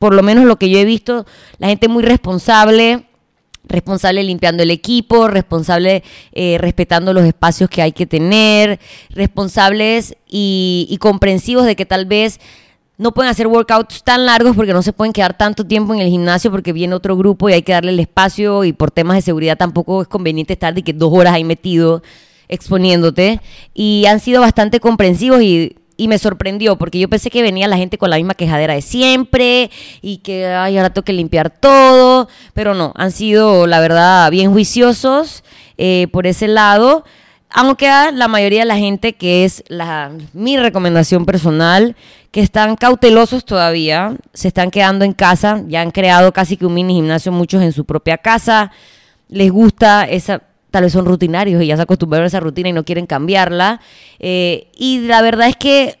por 0.00 0.14
lo 0.14 0.22
menos 0.22 0.46
lo 0.46 0.56
que 0.56 0.70
yo 0.70 0.78
he 0.78 0.84
visto, 0.86 1.26
la 1.58 1.68
gente 1.68 1.86
muy 1.86 2.02
responsable, 2.02 3.04
responsable 3.64 4.24
limpiando 4.24 4.62
el 4.62 4.70
equipo, 4.70 5.28
responsable 5.28 6.02
eh, 6.32 6.56
respetando 6.58 7.12
los 7.12 7.24
espacios 7.24 7.68
que 7.68 7.82
hay 7.82 7.92
que 7.92 8.06
tener, 8.06 8.80
responsables 9.10 10.16
y, 10.26 10.86
y, 10.88 10.96
comprensivos 10.96 11.66
de 11.66 11.76
que 11.76 11.84
tal 11.84 12.06
vez 12.06 12.40
no 12.96 13.12
pueden 13.12 13.30
hacer 13.30 13.46
workouts 13.46 14.02
tan 14.02 14.24
largos 14.24 14.56
porque 14.56 14.72
no 14.72 14.80
se 14.80 14.94
pueden 14.94 15.12
quedar 15.12 15.36
tanto 15.36 15.66
tiempo 15.66 15.92
en 15.92 16.00
el 16.00 16.08
gimnasio 16.08 16.50
porque 16.50 16.72
viene 16.72 16.94
otro 16.94 17.14
grupo 17.14 17.50
y 17.50 17.52
hay 17.52 17.62
que 17.62 17.72
darle 17.72 17.92
el 17.92 18.00
espacio 18.00 18.64
y 18.64 18.72
por 18.72 18.90
temas 18.90 19.16
de 19.18 19.22
seguridad 19.22 19.58
tampoco 19.58 20.00
es 20.00 20.08
conveniente 20.08 20.54
estar 20.54 20.72
de 20.72 20.82
que 20.82 20.94
dos 20.94 21.12
horas 21.12 21.34
ahí 21.34 21.44
metido 21.44 22.02
exponiéndote. 22.48 23.40
Y 23.74 24.04
han 24.06 24.20
sido 24.20 24.40
bastante 24.40 24.80
comprensivos 24.80 25.42
y 25.42 25.76
y 26.00 26.08
me 26.08 26.18
sorprendió 26.18 26.78
porque 26.78 26.98
yo 26.98 27.10
pensé 27.10 27.28
que 27.28 27.42
venía 27.42 27.68
la 27.68 27.76
gente 27.76 27.98
con 27.98 28.08
la 28.08 28.16
misma 28.16 28.32
quejadera 28.32 28.72
de 28.72 28.80
siempre 28.80 29.70
y 30.00 30.16
que 30.18 30.46
ay, 30.46 30.78
ahora 30.78 30.88
tengo 30.88 31.04
que 31.04 31.12
limpiar 31.12 31.50
todo, 31.50 32.26
pero 32.54 32.74
no, 32.74 32.94
han 32.96 33.12
sido 33.12 33.66
la 33.66 33.80
verdad 33.80 34.30
bien 34.30 34.50
juiciosos 34.50 35.44
eh, 35.76 36.06
por 36.10 36.26
ese 36.26 36.48
lado. 36.48 37.04
Aunque 37.50 37.86
la 38.14 38.28
mayoría 38.28 38.60
de 38.60 38.64
la 38.64 38.78
gente 38.78 39.12
que 39.12 39.44
es 39.44 39.62
la, 39.68 40.10
mi 40.32 40.56
recomendación 40.56 41.26
personal, 41.26 41.94
que 42.30 42.40
están 42.40 42.76
cautelosos 42.76 43.44
todavía, 43.44 44.16
se 44.32 44.48
están 44.48 44.70
quedando 44.70 45.04
en 45.04 45.12
casa, 45.12 45.62
ya 45.68 45.82
han 45.82 45.90
creado 45.90 46.32
casi 46.32 46.56
que 46.56 46.64
un 46.64 46.72
mini 46.72 46.94
gimnasio 46.94 47.30
muchos 47.30 47.60
en 47.60 47.72
su 47.72 47.84
propia 47.84 48.16
casa, 48.16 48.72
les 49.28 49.50
gusta 49.52 50.04
esa, 50.04 50.44
tal 50.70 50.84
vez 50.84 50.92
son 50.92 51.04
rutinarios 51.04 51.62
y 51.62 51.66
ya 51.66 51.76
se 51.76 51.82
acostumbraron 51.82 52.24
a 52.24 52.28
esa 52.28 52.40
rutina 52.40 52.68
y 52.68 52.72
no 52.72 52.84
quieren 52.84 53.06
cambiarla. 53.06 53.80
Eh, 54.18 54.68
y 54.76 55.00
la 55.00 55.22
verdad 55.22 55.48
es 55.48 55.56
que, 55.56 55.98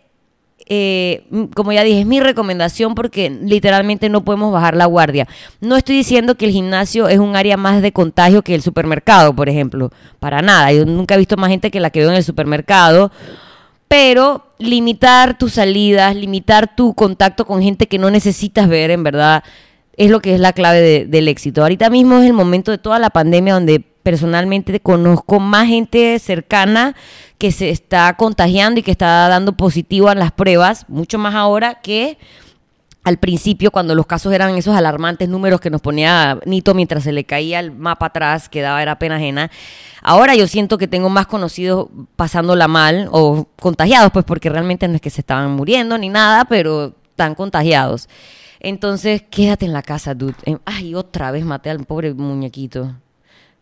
eh, 0.66 1.24
como 1.54 1.72
ya 1.72 1.82
dije, 1.82 2.00
es 2.00 2.06
mi 2.06 2.20
recomendación 2.20 2.94
porque 2.94 3.30
literalmente 3.30 4.08
no 4.08 4.24
podemos 4.24 4.52
bajar 4.52 4.76
la 4.76 4.86
guardia. 4.86 5.26
No 5.60 5.76
estoy 5.76 5.96
diciendo 5.96 6.36
que 6.36 6.46
el 6.46 6.52
gimnasio 6.52 7.08
es 7.08 7.18
un 7.18 7.36
área 7.36 7.56
más 7.56 7.82
de 7.82 7.92
contagio 7.92 8.42
que 8.42 8.54
el 8.54 8.62
supermercado, 8.62 9.34
por 9.34 9.48
ejemplo. 9.48 9.90
Para 10.18 10.42
nada. 10.42 10.72
Yo 10.72 10.86
nunca 10.86 11.14
he 11.14 11.18
visto 11.18 11.36
más 11.36 11.50
gente 11.50 11.70
que 11.70 11.80
la 11.80 11.90
que 11.90 12.00
veo 12.00 12.10
en 12.10 12.16
el 12.16 12.24
supermercado. 12.24 13.10
Pero 13.88 14.46
limitar 14.58 15.36
tus 15.36 15.54
salidas, 15.54 16.14
limitar 16.14 16.76
tu 16.76 16.94
contacto 16.94 17.44
con 17.44 17.60
gente 17.60 17.88
que 17.88 17.98
no 17.98 18.08
necesitas 18.08 18.68
ver, 18.68 18.92
en 18.92 19.02
verdad, 19.02 19.42
es 20.00 20.10
lo 20.10 20.20
que 20.20 20.32
es 20.32 20.40
la 20.40 20.54
clave 20.54 21.04
del 21.04 21.28
éxito. 21.28 21.60
Ahorita 21.60 21.90
mismo 21.90 22.20
es 22.20 22.24
el 22.24 22.32
momento 22.32 22.70
de 22.70 22.78
toda 22.78 22.98
la 22.98 23.10
pandemia 23.10 23.52
donde 23.52 23.80
personalmente 23.80 24.80
conozco 24.80 25.40
más 25.40 25.66
gente 25.66 26.18
cercana 26.18 26.96
que 27.36 27.52
se 27.52 27.68
está 27.68 28.16
contagiando 28.16 28.80
y 28.80 28.82
que 28.82 28.92
está 28.92 29.28
dando 29.28 29.58
positivo 29.58 30.08
a 30.08 30.14
las 30.14 30.32
pruebas, 30.32 30.88
mucho 30.88 31.18
más 31.18 31.34
ahora 31.34 31.82
que 31.82 32.16
al 33.04 33.18
principio 33.18 33.70
cuando 33.70 33.94
los 33.94 34.06
casos 34.06 34.32
eran 34.32 34.56
esos 34.56 34.74
alarmantes 34.74 35.28
números 35.28 35.60
que 35.60 35.68
nos 35.68 35.82
ponía 35.82 36.38
Nito 36.46 36.72
mientras 36.72 37.04
se 37.04 37.12
le 37.12 37.24
caía 37.24 37.60
el 37.60 37.70
mapa 37.70 38.06
atrás, 38.06 38.48
que 38.48 38.62
daba 38.62 38.80
era 38.80 38.98
pena 38.98 39.16
ajena. 39.16 39.50
Ahora 40.00 40.34
yo 40.34 40.46
siento 40.46 40.78
que 40.78 40.88
tengo 40.88 41.10
más 41.10 41.26
conocidos 41.26 41.88
pasándola 42.16 42.68
mal 42.68 43.10
o 43.12 43.46
contagiados, 43.60 44.12
pues 44.12 44.24
porque 44.24 44.48
realmente 44.48 44.88
no 44.88 44.94
es 44.94 45.02
que 45.02 45.10
se 45.10 45.20
estaban 45.20 45.50
muriendo 45.50 45.98
ni 45.98 46.08
nada, 46.08 46.46
pero 46.46 46.94
están 47.10 47.34
contagiados. 47.34 48.08
Entonces, 48.60 49.22
quédate 49.30 49.66
en 49.66 49.72
la 49.72 49.82
casa, 49.82 50.14
dude. 50.14 50.34
Ay, 50.64 50.94
otra 50.94 51.30
vez 51.32 51.44
maté 51.44 51.70
al 51.70 51.84
pobre 51.84 52.14
muñequito 52.14 52.94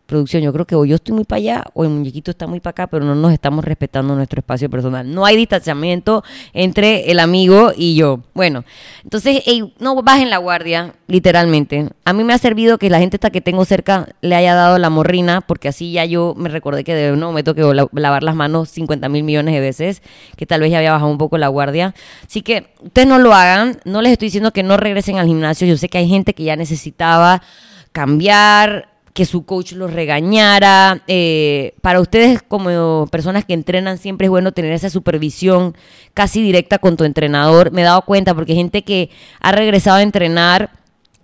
producción. 0.09 0.43
Yo 0.43 0.51
creo 0.51 0.65
que 0.65 0.75
o 0.75 0.83
yo 0.83 0.95
estoy 0.95 1.15
muy 1.15 1.23
para 1.23 1.37
allá 1.37 1.63
o 1.73 1.83
el 1.83 1.89
muñequito 1.91 2.31
está 2.31 2.47
muy 2.47 2.59
para 2.59 2.71
acá, 2.71 2.87
pero 2.87 3.05
no 3.05 3.15
nos 3.15 3.31
estamos 3.31 3.63
respetando 3.63 4.15
nuestro 4.15 4.39
espacio 4.39 4.69
personal. 4.69 5.09
No 5.09 5.25
hay 5.25 5.37
distanciamiento 5.37 6.23
entre 6.53 7.11
el 7.11 7.19
amigo 7.19 7.71
y 7.75 7.95
yo. 7.95 8.21
Bueno, 8.33 8.65
entonces 9.03 9.43
no 9.79 10.01
bajen 10.01 10.29
la 10.29 10.37
guardia, 10.37 10.95
literalmente. 11.07 11.89
A 12.03 12.13
mí 12.13 12.23
me 12.23 12.33
ha 12.33 12.37
servido 12.37 12.77
que 12.77 12.89
la 12.89 12.99
gente 12.99 13.19
que 13.19 13.41
tengo 13.41 13.63
cerca 13.65 14.07
le 14.21 14.35
haya 14.35 14.55
dado 14.55 14.79
la 14.79 14.89
morrina, 14.89 15.41
porque 15.41 15.67
así 15.67 15.91
ya 15.91 16.05
yo 16.05 16.33
me 16.35 16.49
recordé 16.49 16.83
que 16.83 16.95
de 16.95 17.15
no 17.15 17.31
me 17.31 17.43
que 17.43 17.87
lavar 17.93 18.23
las 18.23 18.35
manos 18.35 18.69
50 18.69 19.09
mil 19.09 19.23
millones 19.23 19.53
de 19.53 19.59
veces, 19.59 20.01
que 20.35 20.45
tal 20.45 20.61
vez 20.61 20.71
ya 20.71 20.79
había 20.79 20.93
bajado 20.93 21.11
un 21.11 21.17
poco 21.17 21.37
la 21.37 21.47
guardia. 21.47 21.93
Así 22.25 22.41
que 22.41 22.73
ustedes 22.81 23.07
no 23.07 23.19
lo 23.19 23.33
hagan. 23.33 23.79
No 23.85 24.01
les 24.01 24.13
estoy 24.13 24.27
diciendo 24.27 24.51
que 24.51 24.63
no 24.63 24.77
regresen 24.77 25.17
al 25.17 25.27
gimnasio. 25.27 25.67
Yo 25.67 25.77
sé 25.77 25.89
que 25.89 25.99
hay 25.99 26.07
gente 26.07 26.33
que 26.33 26.43
ya 26.43 26.55
necesitaba 26.55 27.43
cambiar 27.91 28.88
que 29.13 29.25
su 29.25 29.45
coach 29.45 29.73
los 29.73 29.91
regañara. 29.93 31.01
Eh, 31.07 31.73
para 31.81 32.01
ustedes 32.01 32.41
como 32.41 33.07
personas 33.11 33.45
que 33.45 33.53
entrenan 33.53 33.97
siempre 33.97 34.25
es 34.25 34.29
bueno 34.29 34.51
tener 34.51 34.71
esa 34.71 34.89
supervisión 34.89 35.75
casi 36.13 36.41
directa 36.41 36.79
con 36.79 36.97
tu 36.97 37.03
entrenador. 37.03 37.71
Me 37.71 37.81
he 37.81 37.85
dado 37.85 38.01
cuenta 38.03 38.33
porque 38.33 38.53
hay 38.53 38.57
gente 38.57 38.83
que 38.83 39.09
ha 39.39 39.51
regresado 39.51 39.97
a 39.97 40.01
entrenar, 40.01 40.71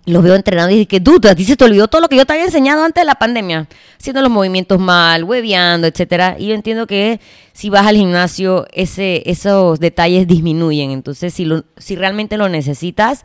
los 0.04 0.22
veo 0.22 0.34
entrenando 0.36 0.70
y 0.70 0.78
dicen 0.78 0.88
que, 0.88 1.00
duda, 1.00 1.32
a 1.32 1.34
ti 1.34 1.44
se 1.44 1.56
te 1.56 1.64
olvidó 1.64 1.88
todo 1.88 2.00
lo 2.00 2.08
que 2.08 2.16
yo 2.16 2.24
te 2.24 2.32
había 2.32 2.44
enseñado 2.44 2.84
antes 2.84 3.02
de 3.02 3.06
la 3.06 3.16
pandemia, 3.16 3.66
haciendo 3.98 4.22
los 4.22 4.30
movimientos 4.30 4.78
mal, 4.78 5.24
hueveando, 5.24 5.88
etcétera. 5.88 6.36
Y 6.38 6.46
yo 6.48 6.54
entiendo 6.54 6.86
que 6.86 7.20
si 7.52 7.70
vas 7.70 7.86
al 7.86 7.96
gimnasio, 7.96 8.66
ese, 8.72 9.22
esos 9.28 9.80
detalles 9.80 10.28
disminuyen. 10.28 10.92
Entonces, 10.92 11.34
si, 11.34 11.44
lo, 11.44 11.64
si 11.76 11.96
realmente 11.96 12.36
lo 12.36 12.48
necesitas, 12.48 13.24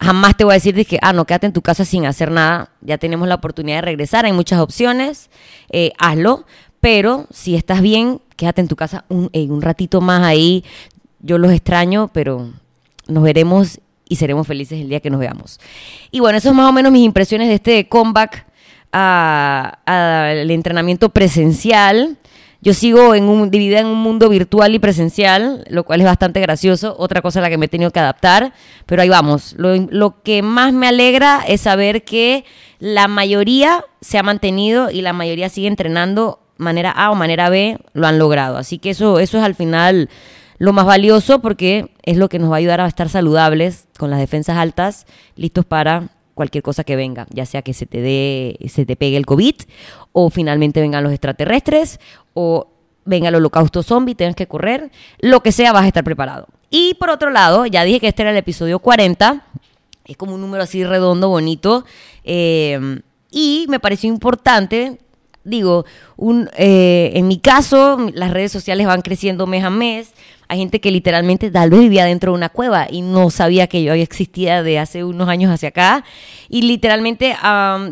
jamás 0.00 0.36
te 0.36 0.44
voy 0.44 0.52
a 0.52 0.54
decir 0.54 0.74
de 0.74 0.84
que, 0.84 0.98
ah, 1.02 1.12
no, 1.12 1.24
quédate 1.24 1.46
en 1.46 1.52
tu 1.52 1.62
casa 1.62 1.84
sin 1.84 2.06
hacer 2.06 2.30
nada. 2.30 2.70
Ya 2.80 2.98
tenemos 2.98 3.28
la 3.28 3.36
oportunidad 3.36 3.78
de 3.78 3.82
regresar, 3.82 4.24
hay 4.24 4.32
muchas 4.32 4.60
opciones, 4.60 5.30
eh, 5.70 5.92
hazlo. 5.98 6.46
Pero 6.80 7.26
si 7.32 7.56
estás 7.56 7.82
bien, 7.82 8.20
quédate 8.36 8.60
en 8.60 8.68
tu 8.68 8.76
casa 8.76 9.04
un, 9.08 9.30
un 9.32 9.62
ratito 9.62 10.00
más 10.00 10.22
ahí. 10.22 10.64
Yo 11.20 11.38
los 11.38 11.50
extraño, 11.52 12.08
pero 12.12 12.50
nos 13.08 13.22
veremos 13.24 13.80
y 14.08 14.16
seremos 14.16 14.46
felices 14.46 14.80
el 14.80 14.88
día 14.88 15.00
que 15.00 15.10
nos 15.10 15.20
veamos. 15.20 15.58
Y 16.10 16.20
bueno, 16.20 16.38
eso 16.38 16.50
es 16.50 16.54
más 16.54 16.68
o 16.68 16.72
menos 16.72 16.92
mis 16.92 17.04
impresiones 17.04 17.48
de 17.48 17.54
este 17.54 17.88
comeback 17.88 18.46
al 18.92 20.50
entrenamiento 20.50 21.08
presencial. 21.10 22.16
Yo 22.60 22.74
sigo 22.74 23.14
en 23.14 23.24
un, 23.24 23.50
dividida 23.50 23.80
en 23.80 23.86
un 23.86 23.98
mundo 23.98 24.28
virtual 24.28 24.74
y 24.74 24.78
presencial, 24.80 25.64
lo 25.70 25.84
cual 25.84 26.00
es 26.00 26.06
bastante 26.06 26.40
gracioso. 26.40 26.96
Otra 26.98 27.22
cosa 27.22 27.38
a 27.38 27.42
la 27.42 27.50
que 27.50 27.58
me 27.58 27.66
he 27.66 27.68
tenido 27.68 27.92
que 27.92 28.00
adaptar, 28.00 28.52
pero 28.84 29.02
ahí 29.02 29.08
vamos. 29.08 29.54
Lo, 29.56 29.76
lo 29.76 30.22
que 30.22 30.42
más 30.42 30.72
me 30.72 30.88
alegra 30.88 31.42
es 31.46 31.60
saber 31.60 32.02
que 32.02 32.44
la 32.80 33.06
mayoría 33.06 33.84
se 34.00 34.18
ha 34.18 34.22
mantenido 34.22 34.90
y 34.90 35.02
la 35.02 35.12
mayoría 35.12 35.48
sigue 35.48 35.68
entrenando 35.68 36.40
manera 36.56 36.90
A 36.90 37.10
o 37.10 37.14
manera 37.14 37.48
B, 37.48 37.78
lo 37.92 38.06
han 38.06 38.18
logrado. 38.18 38.56
Así 38.56 38.78
que 38.78 38.90
eso, 38.90 39.20
eso 39.20 39.38
es 39.38 39.44
al 39.44 39.54
final 39.54 40.08
lo 40.58 40.72
más 40.72 40.84
valioso 40.84 41.40
porque 41.40 41.92
es 42.02 42.16
lo 42.16 42.28
que 42.28 42.40
nos 42.40 42.50
va 42.50 42.56
a 42.56 42.58
ayudar 42.58 42.80
a 42.80 42.86
estar 42.86 43.08
saludables 43.08 43.86
con 43.96 44.10
las 44.10 44.18
defensas 44.18 44.56
altas, 44.56 45.06
listos 45.36 45.64
para 45.64 46.08
cualquier 46.38 46.62
cosa 46.62 46.84
que 46.84 46.94
venga, 46.94 47.26
ya 47.30 47.44
sea 47.46 47.62
que 47.62 47.74
se 47.74 47.84
te 47.84 48.00
dé, 48.00 48.56
se 48.68 48.86
te 48.86 48.94
pegue 48.94 49.16
el 49.16 49.26
COVID, 49.26 49.56
o 50.12 50.30
finalmente 50.30 50.80
vengan 50.80 51.02
los 51.02 51.12
extraterrestres, 51.12 51.98
o 52.32 52.68
venga 53.04 53.28
el 53.28 53.34
holocausto 53.34 53.82
zombie, 53.82 54.14
tengas 54.14 54.36
que 54.36 54.46
correr, 54.46 54.92
lo 55.18 55.40
que 55.40 55.50
sea, 55.50 55.72
vas 55.72 55.82
a 55.82 55.88
estar 55.88 56.04
preparado. 56.04 56.46
Y 56.70 56.94
por 56.94 57.10
otro 57.10 57.30
lado, 57.30 57.66
ya 57.66 57.82
dije 57.82 57.98
que 57.98 58.06
este 58.06 58.22
era 58.22 58.30
el 58.30 58.36
episodio 58.36 58.78
40, 58.78 59.46
es 60.04 60.16
como 60.16 60.36
un 60.36 60.40
número 60.40 60.62
así 60.62 60.84
redondo, 60.84 61.28
bonito, 61.28 61.84
eh, 62.22 63.00
y 63.32 63.66
me 63.68 63.80
pareció 63.80 64.08
importante 64.08 65.00
digo, 65.48 65.84
un, 66.16 66.48
eh, 66.56 67.12
en 67.14 67.26
mi 67.28 67.38
caso, 67.38 67.98
las 68.12 68.30
redes 68.30 68.52
sociales 68.52 68.86
van 68.86 69.02
creciendo 69.02 69.46
mes 69.46 69.64
a 69.64 69.70
mes. 69.70 70.12
Hay 70.50 70.58
gente 70.58 70.80
que 70.80 70.90
literalmente 70.90 71.50
tal 71.50 71.68
vez 71.68 71.80
vivía 71.80 72.06
dentro 72.06 72.32
de 72.32 72.38
una 72.38 72.48
cueva 72.48 72.86
y 72.90 73.02
no 73.02 73.28
sabía 73.28 73.66
que 73.66 73.82
yo 73.82 73.92
existía 73.92 74.62
de 74.62 74.78
hace 74.78 75.04
unos 75.04 75.28
años 75.28 75.52
hacia 75.52 75.68
acá. 75.68 76.04
Y 76.48 76.62
literalmente 76.62 77.36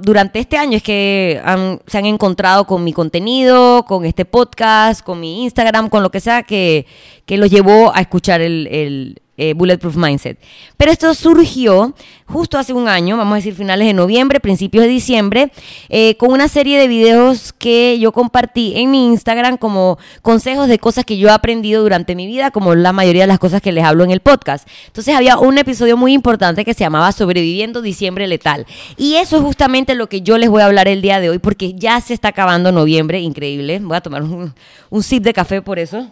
durante 0.00 0.38
este 0.38 0.56
año 0.56 0.78
es 0.78 0.82
que 0.82 1.38
se 1.86 1.98
han 1.98 2.06
encontrado 2.06 2.66
con 2.66 2.82
mi 2.82 2.94
contenido, 2.94 3.84
con 3.84 4.06
este 4.06 4.24
podcast, 4.24 5.04
con 5.04 5.20
mi 5.20 5.44
Instagram, 5.44 5.90
con 5.90 6.02
lo 6.02 6.10
que 6.10 6.20
sea 6.20 6.44
que, 6.44 6.86
que 7.26 7.36
los 7.36 7.50
llevó 7.50 7.94
a 7.94 8.00
escuchar 8.00 8.40
el 8.40 9.20
eh, 9.36 9.54
Bulletproof 9.54 9.96
Mindset. 9.96 10.38
Pero 10.76 10.92
esto 10.92 11.14
surgió 11.14 11.94
justo 12.26 12.58
hace 12.58 12.72
un 12.72 12.88
año, 12.88 13.16
vamos 13.16 13.32
a 13.32 13.36
decir 13.36 13.54
finales 13.54 13.86
de 13.86 13.94
noviembre, 13.94 14.40
principios 14.40 14.84
de 14.84 14.90
diciembre, 14.90 15.52
eh, 15.88 16.16
con 16.16 16.32
una 16.32 16.48
serie 16.48 16.78
de 16.78 16.88
videos 16.88 17.52
que 17.52 17.98
yo 17.98 18.12
compartí 18.12 18.72
en 18.76 18.90
mi 18.90 19.06
Instagram 19.06 19.56
como 19.56 19.98
consejos 20.22 20.68
de 20.68 20.78
cosas 20.78 21.04
que 21.04 21.18
yo 21.18 21.28
he 21.28 21.32
aprendido 21.32 21.82
durante 21.82 22.14
mi 22.14 22.26
vida, 22.26 22.50
como 22.50 22.74
la 22.74 22.92
mayoría 22.92 23.22
de 23.22 23.28
las 23.28 23.38
cosas 23.38 23.60
que 23.60 23.72
les 23.72 23.84
hablo 23.84 24.04
en 24.04 24.10
el 24.10 24.20
podcast. 24.20 24.68
Entonces 24.86 25.14
había 25.14 25.38
un 25.38 25.58
episodio 25.58 25.96
muy 25.96 26.12
importante 26.12 26.64
que 26.64 26.74
se 26.74 26.80
llamaba 26.80 27.12
Sobreviviendo 27.12 27.82
Diciembre 27.82 28.26
Letal. 28.26 28.66
Y 28.96 29.16
eso 29.16 29.36
es 29.36 29.42
justamente 29.42 29.94
lo 29.94 30.08
que 30.08 30.22
yo 30.22 30.38
les 30.38 30.50
voy 30.50 30.62
a 30.62 30.66
hablar 30.66 30.88
el 30.88 31.02
día 31.02 31.20
de 31.20 31.30
hoy, 31.30 31.38
porque 31.38 31.74
ya 31.74 32.00
se 32.00 32.14
está 32.14 32.28
acabando 32.28 32.72
noviembre, 32.72 33.20
increíble. 33.20 33.78
Voy 33.80 33.96
a 33.96 34.00
tomar 34.00 34.22
un, 34.22 34.54
un 34.90 35.02
sip 35.02 35.22
de 35.22 35.32
café 35.32 35.62
por 35.62 35.78
eso. 35.78 36.10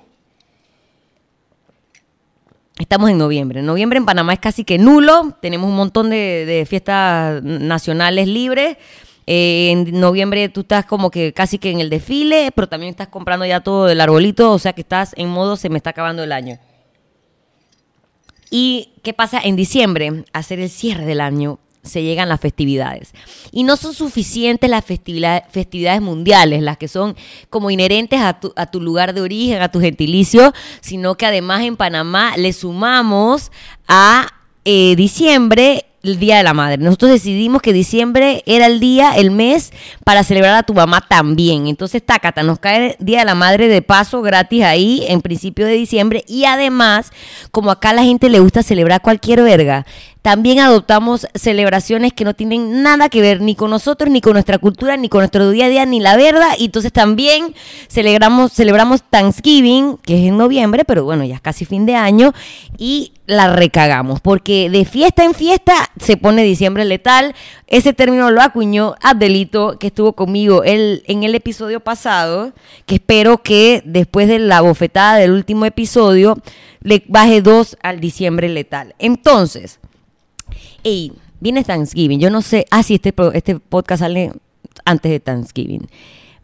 Estamos 2.78 3.10
en 3.10 3.18
noviembre. 3.18 3.62
Noviembre 3.62 3.98
en 3.98 4.04
Panamá 4.04 4.32
es 4.32 4.40
casi 4.40 4.64
que 4.64 4.78
nulo. 4.78 5.36
Tenemos 5.40 5.68
un 5.70 5.76
montón 5.76 6.10
de, 6.10 6.66
fiestas 6.68 7.42
nacionales 7.42 8.26
libres. 8.26 8.76
Eh, 9.26 9.70
en 9.70 10.00
noviembre 10.00 10.48
tú 10.48 10.60
estás 10.60 10.84
como 10.84 11.10
que 11.10 11.32
casi 11.32 11.58
que 11.58 11.70
en 11.70 11.80
el 11.80 11.88
desfile, 11.88 12.50
pero 12.54 12.68
también 12.68 12.90
estás 12.90 13.08
comprando 13.08 13.46
ya 13.46 13.60
todo 13.60 13.88
el 13.88 14.00
arbolito, 14.00 14.52
o 14.52 14.58
sea 14.58 14.74
que 14.74 14.82
estás 14.82 15.14
en 15.16 15.30
modo 15.30 15.56
se 15.56 15.70
me 15.70 15.78
está 15.78 15.90
acabando 15.90 16.22
el 16.22 16.32
año. 16.32 16.58
¿Y 18.50 18.92
qué 19.02 19.14
pasa 19.14 19.40
en 19.42 19.56
diciembre? 19.56 20.24
Hacer 20.32 20.60
el 20.60 20.68
cierre 20.68 21.06
del 21.06 21.20
año 21.20 21.58
se 21.84 22.02
llegan 22.02 22.28
las 22.28 22.40
festividades. 22.40 23.12
Y 23.52 23.62
no 23.62 23.76
son 23.76 23.94
suficientes 23.94 24.68
las 24.68 24.84
festividades 24.84 26.00
mundiales, 26.02 26.62
las 26.62 26.78
que 26.78 26.88
son 26.88 27.16
como 27.50 27.70
inherentes 27.70 28.20
a 28.20 28.40
tu, 28.40 28.52
a 28.56 28.66
tu 28.66 28.80
lugar 28.80 29.14
de 29.14 29.20
origen, 29.20 29.62
a 29.62 29.70
tu 29.70 29.80
gentilicio, 29.80 30.52
sino 30.80 31.16
que 31.16 31.26
además 31.26 31.62
en 31.62 31.76
Panamá 31.76 32.36
le 32.36 32.52
sumamos 32.52 33.52
a 33.86 34.28
eh, 34.64 34.96
diciembre 34.96 35.86
el 36.04 36.18
Día 36.18 36.36
de 36.36 36.42
la 36.42 36.54
Madre. 36.54 36.78
Nosotros 36.78 37.10
decidimos 37.10 37.62
que 37.62 37.72
diciembre 37.72 38.42
era 38.46 38.66
el 38.66 38.78
día, 38.78 39.12
el 39.16 39.30
mes 39.30 39.72
para 40.04 40.22
celebrar 40.22 40.54
a 40.54 40.62
tu 40.62 40.74
mamá 40.74 41.00
también. 41.00 41.66
Entonces, 41.66 42.04
tácata, 42.04 42.42
nos 42.42 42.58
cae 42.58 42.96
Día 43.00 43.20
de 43.20 43.24
la 43.24 43.34
Madre 43.34 43.68
de 43.68 43.82
paso 43.82 44.22
gratis 44.22 44.62
ahí 44.62 45.04
en 45.08 45.22
principio 45.22 45.66
de 45.66 45.72
diciembre. 45.72 46.24
Y 46.28 46.44
además, 46.44 47.10
como 47.50 47.70
acá 47.70 47.92
la 47.92 48.04
gente 48.04 48.28
le 48.28 48.40
gusta 48.40 48.62
celebrar 48.62 49.00
cualquier 49.00 49.42
verga, 49.42 49.86
también 50.24 50.58
adoptamos 50.58 51.26
celebraciones 51.34 52.14
que 52.14 52.24
no 52.24 52.32
tienen 52.32 52.82
nada 52.82 53.10
que 53.10 53.20
ver 53.20 53.42
ni 53.42 53.54
con 53.54 53.68
nosotros, 53.68 54.08
ni 54.08 54.22
con 54.22 54.32
nuestra 54.32 54.56
cultura, 54.56 54.96
ni 54.96 55.10
con 55.10 55.18
nuestro 55.20 55.50
día 55.50 55.66
a 55.66 55.68
día, 55.68 55.84
ni 55.84 56.00
la 56.00 56.16
verdad. 56.16 56.54
Y 56.56 56.64
entonces 56.64 56.94
también 56.94 57.54
celebramos, 57.88 58.50
celebramos 58.50 59.02
Thanksgiving, 59.02 59.98
que 59.98 60.22
es 60.22 60.28
en 60.28 60.38
noviembre, 60.38 60.86
pero 60.86 61.04
bueno, 61.04 61.24
ya 61.24 61.34
es 61.34 61.42
casi 61.42 61.66
fin 61.66 61.84
de 61.84 61.96
año, 61.96 62.32
y 62.78 63.12
la 63.26 63.54
recagamos, 63.54 64.22
porque 64.22 64.70
de 64.70 64.86
fiesta 64.86 65.24
en 65.24 65.34
fiesta 65.34 65.74
se 66.00 66.16
pone 66.16 66.42
diciembre 66.42 66.86
letal. 66.86 67.34
Ese 67.66 67.92
término 67.92 68.30
lo 68.30 68.40
acuñó 68.40 68.94
Adelito, 69.02 69.78
que 69.78 69.88
estuvo 69.88 70.14
conmigo 70.14 70.64
el, 70.64 71.02
en 71.06 71.24
el 71.24 71.34
episodio 71.34 71.80
pasado, 71.80 72.54
que 72.86 72.94
espero 72.94 73.42
que 73.42 73.82
después 73.84 74.26
de 74.28 74.38
la 74.38 74.62
bofetada 74.62 75.16
del 75.16 75.32
último 75.32 75.66
episodio 75.66 76.38
le 76.80 77.04
baje 77.08 77.42
dos 77.42 77.76
al 77.82 78.00
diciembre 78.00 78.48
letal. 78.48 78.94
Entonces, 78.98 79.80
Ey, 80.84 81.12
viene 81.40 81.64
Thanksgiving. 81.64 82.20
Yo 82.20 82.30
no 82.30 82.42
sé. 82.42 82.66
Ah, 82.70 82.82
sí, 82.82 82.94
este, 82.94 83.12
este 83.32 83.58
podcast 83.58 84.00
sale 84.00 84.32
antes 84.84 85.10
de 85.10 85.18
Thanksgiving. 85.18 85.88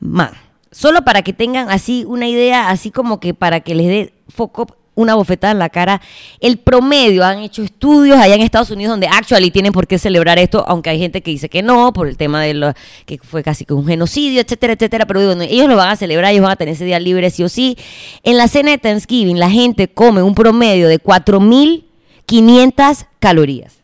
Ma, 0.00 0.32
solo 0.70 1.02
para 1.02 1.23
que 1.23 1.32
tengan 1.32 1.70
así 1.70 2.04
una 2.06 2.26
idea, 2.26 2.70
así 2.70 2.90
como 2.90 3.20
que 3.20 3.35
para 3.35 3.61
que 3.61 3.75
les 3.75 3.87
dé 3.87 4.12
foco 4.28 4.66
una 4.94 5.14
bofetada 5.14 5.52
en 5.52 5.59
la 5.59 5.68
cara. 5.68 6.00
El 6.40 6.59
promedio, 6.59 7.25
han 7.25 7.38
hecho 7.38 7.62
estudios 7.62 8.18
allá 8.18 8.35
en 8.35 8.42
Estados 8.42 8.70
Unidos 8.70 8.92
donde 8.92 9.09
actually 9.09 9.50
tienen 9.50 9.73
por 9.73 9.87
qué 9.87 9.99
celebrar 9.99 10.38
esto, 10.38 10.64
aunque 10.68 10.90
hay 10.90 10.99
gente 10.99 11.23
que 11.23 11.30
dice 11.30 11.49
que 11.49 11.62
no, 11.62 11.92
por 11.92 12.09
el 12.09 12.16
tema 12.16 12.42
de 12.42 12.54
lo 12.54 12.73
que 13.06 13.18
fue 13.18 13.42
casi 13.42 13.64
que 13.64 13.75
un 13.75 13.87
genocidio, 13.87 14.40
etcétera, 14.40 14.75
etcétera. 14.75 15.06
Pero 15.06 15.25
bueno, 15.25 15.42
ellos 15.42 15.68
lo 15.68 15.76
van 15.76 15.90
a 15.90 15.97
celebrar, 15.97 16.32
ellos 16.32 16.42
van 16.42 16.52
a 16.52 16.56
tener 16.56 16.75
ese 16.75 16.85
día 16.85 17.00
libre 17.00 17.30
sí 17.30 17.42
o 17.42 17.49
sí. 17.49 17.76
En 18.23 18.37
la 18.37 18.49
cena 18.49 18.73
de 18.73 18.78
Thanksgiving, 18.78 19.38
la 19.38 19.50
gente 19.50 19.88
come 19.88 20.23
un 20.23 20.35
promedio 20.35 20.88
de 20.88 21.00
4.500 21.00 23.06
calorías 23.18 23.80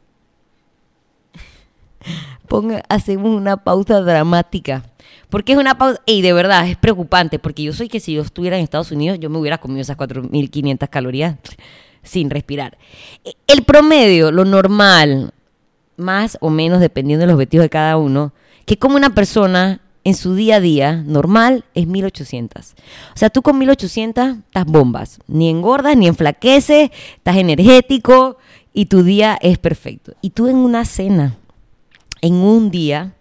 ponga, 2.47 2.83
hacemos 2.88 3.31
una 3.31 3.57
pausa 3.59 4.00
dramática. 4.00 4.85
Porque 5.29 5.53
es 5.53 5.59
una 5.59 5.76
pausa, 5.76 6.00
y 6.07 6.23
de 6.23 6.33
verdad 6.33 6.69
es 6.69 6.76
preocupante, 6.76 7.38
porque 7.38 7.65
yo 7.65 7.73
soy 7.73 7.88
que 7.88 8.00
si 8.00 8.15
yo 8.15 8.23
estuviera 8.23 8.57
en 8.57 8.65
Estados 8.65 8.93
Unidos, 8.93 9.19
yo 9.21 9.29
me 9.29 9.38
hubiera 9.38 9.59
comido 9.59 9.81
esas 9.81 9.97
4.500 9.97 10.88
calorías 10.88 11.37
sin 12.03 12.31
respirar. 12.31 12.79
E, 13.25 13.35
el 13.47 13.65
promedio, 13.65 14.31
lo 14.31 14.45
normal, 14.45 15.33
más 15.97 16.38
o 16.41 16.50
menos 16.50 16.81
dependiendo 16.81 17.23
de 17.23 17.26
los 17.26 17.35
objetivos 17.35 17.65
de 17.65 17.71
cada 17.71 17.97
uno, 17.97 18.33
que 18.65 18.79
como 18.79 18.97
una 18.97 19.15
persona 19.15 19.81
en 20.05 20.15
su 20.15 20.37
día 20.37 20.57
a 20.57 20.61
día 20.61 21.03
normal 21.05 21.65
es 21.75 21.88
1800. 21.88 22.75
O 23.15 23.19
sea, 23.19 23.29
tú 23.29 23.43
con 23.43 23.59
1800 23.59 24.37
estás 24.38 24.65
bombas, 24.65 25.19
ni 25.26 25.50
engordas, 25.50 25.97
ni 25.97 26.07
enflaqueces, 26.07 26.91
estás 27.17 27.37
energético 27.37 28.38
y 28.73 28.87
tu 28.87 29.03
día 29.03 29.37
es 29.41 29.59
perfecto. 29.59 30.12
Y 30.21 30.31
tú 30.31 30.47
en 30.47 30.57
una 30.57 30.85
cena 30.85 31.37
en 32.20 32.35
un 32.35 32.70
día 32.70 33.16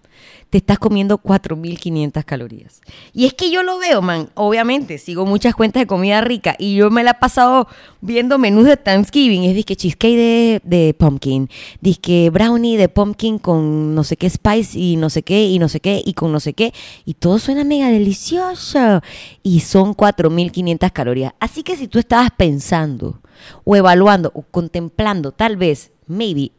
te 0.56 0.60
estás 0.60 0.80
comiendo 0.80 1.18
4.500 1.18 2.24
calorías. 2.24 2.80
Y 3.12 3.26
es 3.26 3.34
que 3.34 3.52
yo 3.52 3.62
lo 3.62 3.78
veo, 3.78 4.02
man. 4.02 4.30
Obviamente, 4.36 4.98
sigo 5.00 5.26
muchas 5.26 5.54
cuentas 5.54 5.82
de 5.82 5.88
comida 5.88 6.22
rica 6.22 6.56
y 6.58 6.76
yo 6.76 6.90
me 6.90 7.04
la 7.04 7.12
he 7.12 7.14
pasado 7.16 7.68
viendo 8.00 8.38
menús 8.38 8.66
de 8.66 8.78
Thanksgiving. 8.78 9.44
Es 9.44 9.56
disque 9.56 9.76
cheesecake 9.76 10.16
de, 10.16 10.62
de 10.64 10.94
pumpkin, 10.94 11.50
disque 11.82 12.30
brownie 12.30 12.78
de 12.78 12.88
pumpkin 12.88 13.38
con 13.38 13.96
no 13.96 14.06
sé 14.06 14.16
qué 14.16 14.30
spice 14.30 14.80
y 14.80 14.96
no 14.96 15.10
sé 15.10 15.24
qué 15.24 15.46
y 15.46 15.60
no 15.60 15.68
sé 15.68 15.82
qué 15.82 16.02
y 16.06 16.14
con 16.14 16.32
no 16.32 16.40
sé 16.40 16.54
qué. 16.54 16.74
Y 17.04 17.16
todo 17.16 17.38
suena 17.40 17.66
mega 17.66 17.90
delicioso. 17.90 19.02
Y 19.44 19.60
son 19.60 19.94
4.500 19.94 20.92
calorías. 20.94 21.34
Así 21.40 21.64
que 21.64 21.76
si 21.76 21.90
tú 21.90 22.00
estabas 22.00 22.32
pensando 22.32 23.20
o 23.66 23.76
evaluando 23.76 24.32
o 24.34 24.44
contemplando, 24.44 25.34
tal 25.34 25.58
vez, 25.58 25.92
maybe, 26.08 26.52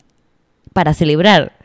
para 0.74 0.92
celebrar 0.92 1.56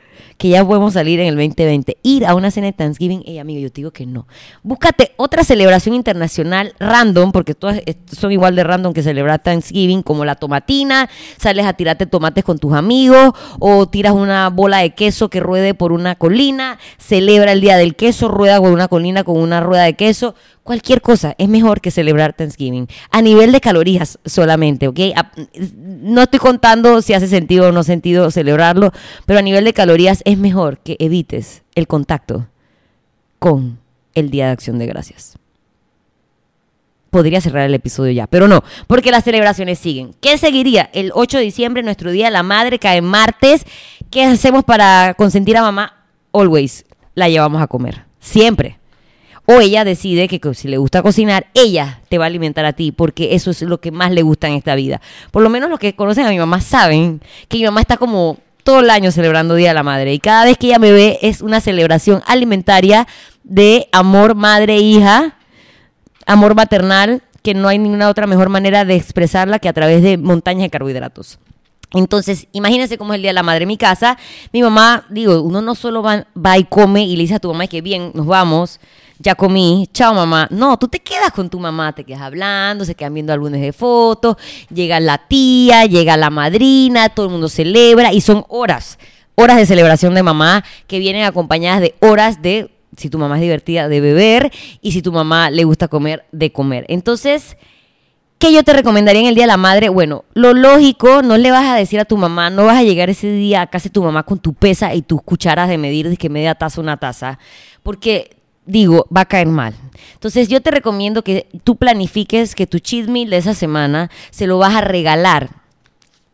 que 0.41 0.49
ya 0.49 0.65
podemos 0.65 0.93
salir 0.93 1.19
en 1.19 1.27
el 1.27 1.35
2020. 1.35 1.97
Ir 2.01 2.25
a 2.25 2.33
una 2.33 2.49
cena 2.49 2.65
de 2.65 2.73
Thanksgiving, 2.73 3.21
hey 3.27 3.37
amigo, 3.37 3.59
yo 3.59 3.69
te 3.69 3.75
digo 3.75 3.91
que 3.91 4.07
no. 4.07 4.25
Búscate 4.63 5.11
otra 5.17 5.43
celebración 5.43 5.93
internacional 5.93 6.73
random, 6.79 7.31
porque 7.31 7.53
todas 7.53 7.79
son 8.11 8.31
igual 8.31 8.55
de 8.55 8.63
random 8.63 8.91
que 8.91 9.03
celebrar 9.03 9.43
Thanksgiving, 9.43 10.01
como 10.01 10.25
la 10.25 10.33
tomatina, 10.33 11.11
sales 11.37 11.67
a 11.67 11.73
tirarte 11.73 12.07
tomates 12.07 12.43
con 12.43 12.57
tus 12.57 12.73
amigos, 12.73 13.33
o 13.59 13.87
tiras 13.87 14.13
una 14.13 14.49
bola 14.49 14.79
de 14.79 14.95
queso 14.95 15.29
que 15.29 15.39
ruede 15.39 15.75
por 15.75 15.91
una 15.91 16.15
colina, 16.15 16.79
celebra 16.97 17.51
el 17.51 17.61
día 17.61 17.77
del 17.77 17.95
queso, 17.95 18.27
rueda 18.27 18.59
por 18.59 18.71
una 18.71 18.87
colina 18.87 19.23
con 19.23 19.37
una 19.37 19.59
rueda 19.59 19.83
de 19.83 19.93
queso 19.93 20.33
cualquier 20.63 21.01
cosa 21.01 21.35
es 21.37 21.49
mejor 21.49 21.81
que 21.81 21.91
celebrar 21.91 22.33
Thanksgiving. 22.33 22.87
A 23.09 23.21
nivel 23.21 23.51
de 23.51 23.61
calorías 23.61 24.19
solamente, 24.25 24.87
¿ok? 24.87 24.99
No 25.77 26.21
estoy 26.21 26.39
contando 26.39 27.01
si 27.01 27.13
hace 27.13 27.27
sentido 27.27 27.69
o 27.69 27.71
no 27.71 27.83
sentido 27.83 28.31
celebrarlo, 28.31 28.91
pero 29.25 29.39
a 29.39 29.41
nivel 29.41 29.65
de 29.65 29.73
calorías 29.73 30.21
mejor 30.37 30.79
que 30.79 30.97
evites 30.99 31.63
el 31.75 31.87
contacto 31.87 32.47
con 33.39 33.79
el 34.13 34.29
Día 34.29 34.47
de 34.47 34.51
Acción 34.51 34.77
de 34.79 34.87
Gracias. 34.87 35.37
podría 37.09 37.41
cerrar 37.41 37.65
el 37.65 37.73
episodio 37.73 38.13
ya, 38.13 38.27
pero 38.27 38.47
no, 38.47 38.63
porque 38.87 39.11
las 39.11 39.25
celebraciones 39.25 39.79
siguen. 39.79 40.15
¿Qué 40.21 40.37
seguiría? 40.37 40.89
El 40.93 41.11
8 41.13 41.39
de 41.39 41.43
diciembre, 41.43 41.83
nuestro 41.83 42.11
Día 42.11 42.25
de 42.25 42.31
la 42.31 42.43
Madre, 42.43 42.79
cae 42.79 43.01
martes. 43.01 43.65
¿Qué 44.09 44.23
hacemos 44.23 44.63
para 44.63 45.13
consentir 45.15 45.57
a 45.57 45.61
mamá? 45.61 46.05
Always 46.31 46.85
la 47.15 47.27
llevamos 47.27 47.61
a 47.61 47.67
comer, 47.67 48.05
siempre. 48.19 48.77
O 49.45 49.59
ella 49.59 49.83
decide 49.83 50.27
que 50.27 50.53
si 50.53 50.67
le 50.67 50.77
gusta 50.77 51.01
cocinar, 51.01 51.47
ella 51.53 52.01
te 52.09 52.17
va 52.17 52.25
a 52.25 52.27
alimentar 52.27 52.63
a 52.63 52.73
ti, 52.73 52.91
porque 52.91 53.35
eso 53.35 53.51
es 53.51 53.61
lo 53.63 53.81
que 53.81 53.91
más 53.91 54.11
le 54.11 54.21
gusta 54.21 54.47
en 54.47 54.53
esta 54.53 54.75
vida. 54.75 55.01
Por 55.31 55.41
lo 55.43 55.49
menos 55.49 55.69
los 55.69 55.79
que 55.79 55.95
conocen 55.95 56.25
a 56.25 56.29
mi 56.29 56.37
mamá 56.37 56.61
saben 56.61 57.21
que 57.47 57.57
mi 57.57 57.65
mamá 57.65 57.81
está 57.81 57.97
como 57.97 58.37
todo 58.63 58.79
el 58.79 58.89
año 58.89 59.11
celebrando 59.11 59.55
Día 59.55 59.69
de 59.69 59.75
la 59.75 59.83
Madre. 59.83 60.13
Y 60.13 60.19
cada 60.19 60.45
vez 60.45 60.57
que 60.57 60.67
ella 60.67 60.79
me 60.79 60.91
ve 60.91 61.19
es 61.21 61.41
una 61.41 61.61
celebración 61.61 62.21
alimentaria 62.25 63.07
de 63.43 63.87
amor 63.91 64.35
madre-hija, 64.35 65.35
amor 66.25 66.55
maternal, 66.55 67.23
que 67.41 67.53
no 67.53 67.67
hay 67.67 67.79
ninguna 67.79 68.09
otra 68.09 68.27
mejor 68.27 68.49
manera 68.49 68.85
de 68.85 68.95
expresarla 68.95 69.59
que 69.59 69.69
a 69.69 69.73
través 69.73 70.03
de 70.03 70.17
montañas 70.17 70.63
de 70.63 70.69
carbohidratos. 70.69 71.39
Entonces, 71.93 72.47
imagínense 72.53 72.97
cómo 72.97 73.13
es 73.13 73.17
el 73.17 73.23
Día 73.23 73.31
de 73.31 73.35
la 73.35 73.43
Madre 73.43 73.63
en 73.63 73.67
mi 73.67 73.77
casa. 73.77 74.17
Mi 74.53 74.61
mamá, 74.61 75.05
digo, 75.09 75.41
uno 75.41 75.61
no 75.61 75.75
solo 75.75 76.01
va, 76.01 76.25
va 76.33 76.57
y 76.57 76.63
come 76.63 77.03
y 77.03 77.15
le 77.15 77.23
dice 77.23 77.35
a 77.35 77.39
tu 77.39 77.49
mamá 77.49 77.67
que 77.67 77.81
bien, 77.81 78.11
nos 78.13 78.25
vamos, 78.27 78.79
ya 79.21 79.35
comí, 79.35 79.87
chao 79.93 80.13
mamá. 80.13 80.47
No, 80.49 80.77
tú 80.77 80.87
te 80.87 80.99
quedas 80.99 81.31
con 81.31 81.49
tu 81.49 81.59
mamá, 81.59 81.93
te 81.93 82.03
quedas 82.03 82.21
hablando, 82.21 82.85
se 82.85 82.95
quedan 82.95 83.13
viendo 83.13 83.33
álbumes 83.33 83.61
de 83.61 83.73
fotos, 83.73 84.35
llega 84.73 84.99
la 84.99 85.17
tía, 85.17 85.85
llega 85.85 86.17
la 86.17 86.29
madrina, 86.29 87.09
todo 87.09 87.27
el 87.27 87.31
mundo 87.31 87.47
celebra 87.47 88.11
y 88.13 88.21
son 88.21 88.45
horas, 88.47 88.97
horas 89.35 89.57
de 89.57 89.65
celebración 89.65 90.13
de 90.15 90.23
mamá 90.23 90.63
que 90.87 90.99
vienen 90.99 91.23
acompañadas 91.23 91.81
de 91.81 91.95
horas 91.99 92.41
de, 92.41 92.71
si 92.97 93.09
tu 93.09 93.17
mamá 93.17 93.35
es 93.35 93.41
divertida, 93.41 93.87
de 93.87 94.01
beber 94.01 94.51
y 94.81 94.91
si 94.91 95.01
tu 95.01 95.11
mamá 95.11 95.51
le 95.51 95.63
gusta 95.63 95.87
comer, 95.87 96.25
de 96.31 96.51
comer. 96.51 96.85
Entonces... 96.89 97.57
¿Qué 98.37 98.51
yo 98.51 98.63
te 98.63 98.73
recomendaría 98.73 99.21
en 99.21 99.27
el 99.27 99.35
Día 99.35 99.43
de 99.43 99.49
la 99.49 99.57
Madre? 99.57 99.89
Bueno, 99.89 100.25
lo 100.33 100.55
lógico, 100.55 101.21
no 101.21 101.37
le 101.37 101.51
vas 101.51 101.67
a 101.67 101.75
decir 101.75 101.99
a 101.99 102.05
tu 102.05 102.17
mamá, 102.17 102.49
no 102.49 102.65
vas 102.65 102.77
a 102.77 102.81
llegar 102.81 103.07
ese 103.07 103.31
día 103.31 103.61
a 103.61 103.67
casa 103.67 103.83
de 103.83 103.91
tu 103.91 104.01
mamá 104.01 104.23
con 104.23 104.39
tu 104.39 104.55
pesa 104.55 104.95
y 104.95 105.03
tus 105.03 105.21
cucharas 105.21 105.69
de 105.69 105.77
medir 105.77 106.09
de 106.09 106.17
que 106.17 106.27
media 106.27 106.55
taza 106.55 106.81
una 106.81 106.97
taza, 106.97 107.37
porque 107.83 108.40
digo, 108.71 109.05
va 109.15 109.21
a 109.21 109.25
caer 109.25 109.47
mal. 109.47 109.75
Entonces 110.13 110.47
yo 110.47 110.61
te 110.61 110.71
recomiendo 110.71 111.23
que 111.23 111.47
tú 111.63 111.75
planifiques 111.75 112.55
que 112.55 112.67
tu 112.67 112.79
cheat 112.79 113.07
meal 113.07 113.29
de 113.29 113.37
esa 113.37 113.53
semana 113.53 114.09
se 114.29 114.47
lo 114.47 114.57
vas 114.57 114.75
a 114.75 114.81
regalar. 114.81 115.49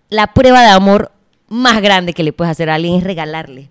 La 0.10 0.28
prueba 0.28 0.62
de 0.62 0.70
amor 0.70 1.12
más 1.48 1.82
grande 1.82 2.14
que 2.14 2.24
le 2.24 2.34
puedes 2.34 2.52
hacer 2.52 2.70
a 2.70 2.76
alguien 2.76 2.96
es 2.96 3.04
regalarle 3.04 3.70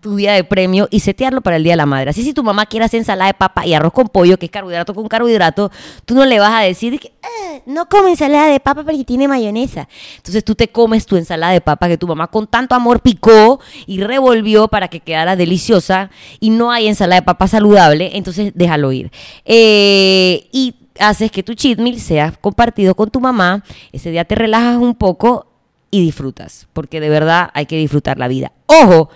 tu 0.00 0.16
día 0.16 0.32
de 0.32 0.44
premio 0.44 0.88
y 0.90 1.00
setearlo 1.00 1.42
para 1.42 1.56
el 1.56 1.64
Día 1.64 1.74
de 1.74 1.78
la 1.78 1.86
Madre. 1.86 2.10
Así 2.10 2.22
si 2.22 2.32
tu 2.32 2.42
mamá 2.42 2.66
quiere 2.66 2.86
hacer 2.86 2.98
ensalada 2.98 3.26
de 3.26 3.34
papa 3.34 3.66
y 3.66 3.74
arroz 3.74 3.92
con 3.92 4.08
pollo, 4.08 4.38
que 4.38 4.46
es 4.46 4.52
carbohidrato 4.52 4.94
con 4.94 5.08
carbohidrato, 5.08 5.70
tú 6.04 6.14
no 6.14 6.24
le 6.24 6.38
vas 6.38 6.52
a 6.52 6.60
decir 6.60 6.98
que 6.98 7.12
ah, 7.22 7.58
no 7.66 7.88
come 7.88 8.10
ensalada 8.10 8.48
de 8.48 8.60
papa 8.60 8.82
porque 8.82 9.04
tiene 9.04 9.28
mayonesa. 9.28 9.88
Entonces 10.16 10.42
tú 10.44 10.54
te 10.54 10.68
comes 10.68 11.04
tu 11.06 11.16
ensalada 11.16 11.52
de 11.52 11.60
papa 11.60 11.88
que 11.88 11.98
tu 11.98 12.06
mamá 12.06 12.28
con 12.28 12.46
tanto 12.46 12.74
amor 12.74 13.00
picó 13.00 13.60
y 13.86 14.00
revolvió 14.00 14.68
para 14.68 14.88
que 14.88 15.00
quedara 15.00 15.36
deliciosa 15.36 16.10
y 16.40 16.50
no 16.50 16.72
hay 16.72 16.88
ensalada 16.88 17.20
de 17.20 17.26
papa 17.26 17.46
saludable, 17.46 18.10
entonces 18.14 18.52
déjalo 18.54 18.92
ir. 18.92 19.10
Eh, 19.44 20.48
y 20.50 20.74
haces 20.98 21.30
que 21.30 21.42
tu 21.42 21.54
cheat 21.54 21.78
meal 21.78 22.00
sea 22.00 22.32
compartido 22.32 22.94
con 22.94 23.10
tu 23.10 23.20
mamá, 23.20 23.64
ese 23.92 24.10
día 24.10 24.24
te 24.24 24.34
relajas 24.34 24.76
un 24.76 24.94
poco 24.94 25.46
y 25.90 26.02
disfrutas, 26.02 26.68
porque 26.72 27.00
de 27.00 27.08
verdad 27.08 27.50
hay 27.52 27.66
que 27.66 27.76
disfrutar 27.76 28.18
la 28.18 28.28
vida. 28.28 28.52
Ojo, 28.66 29.10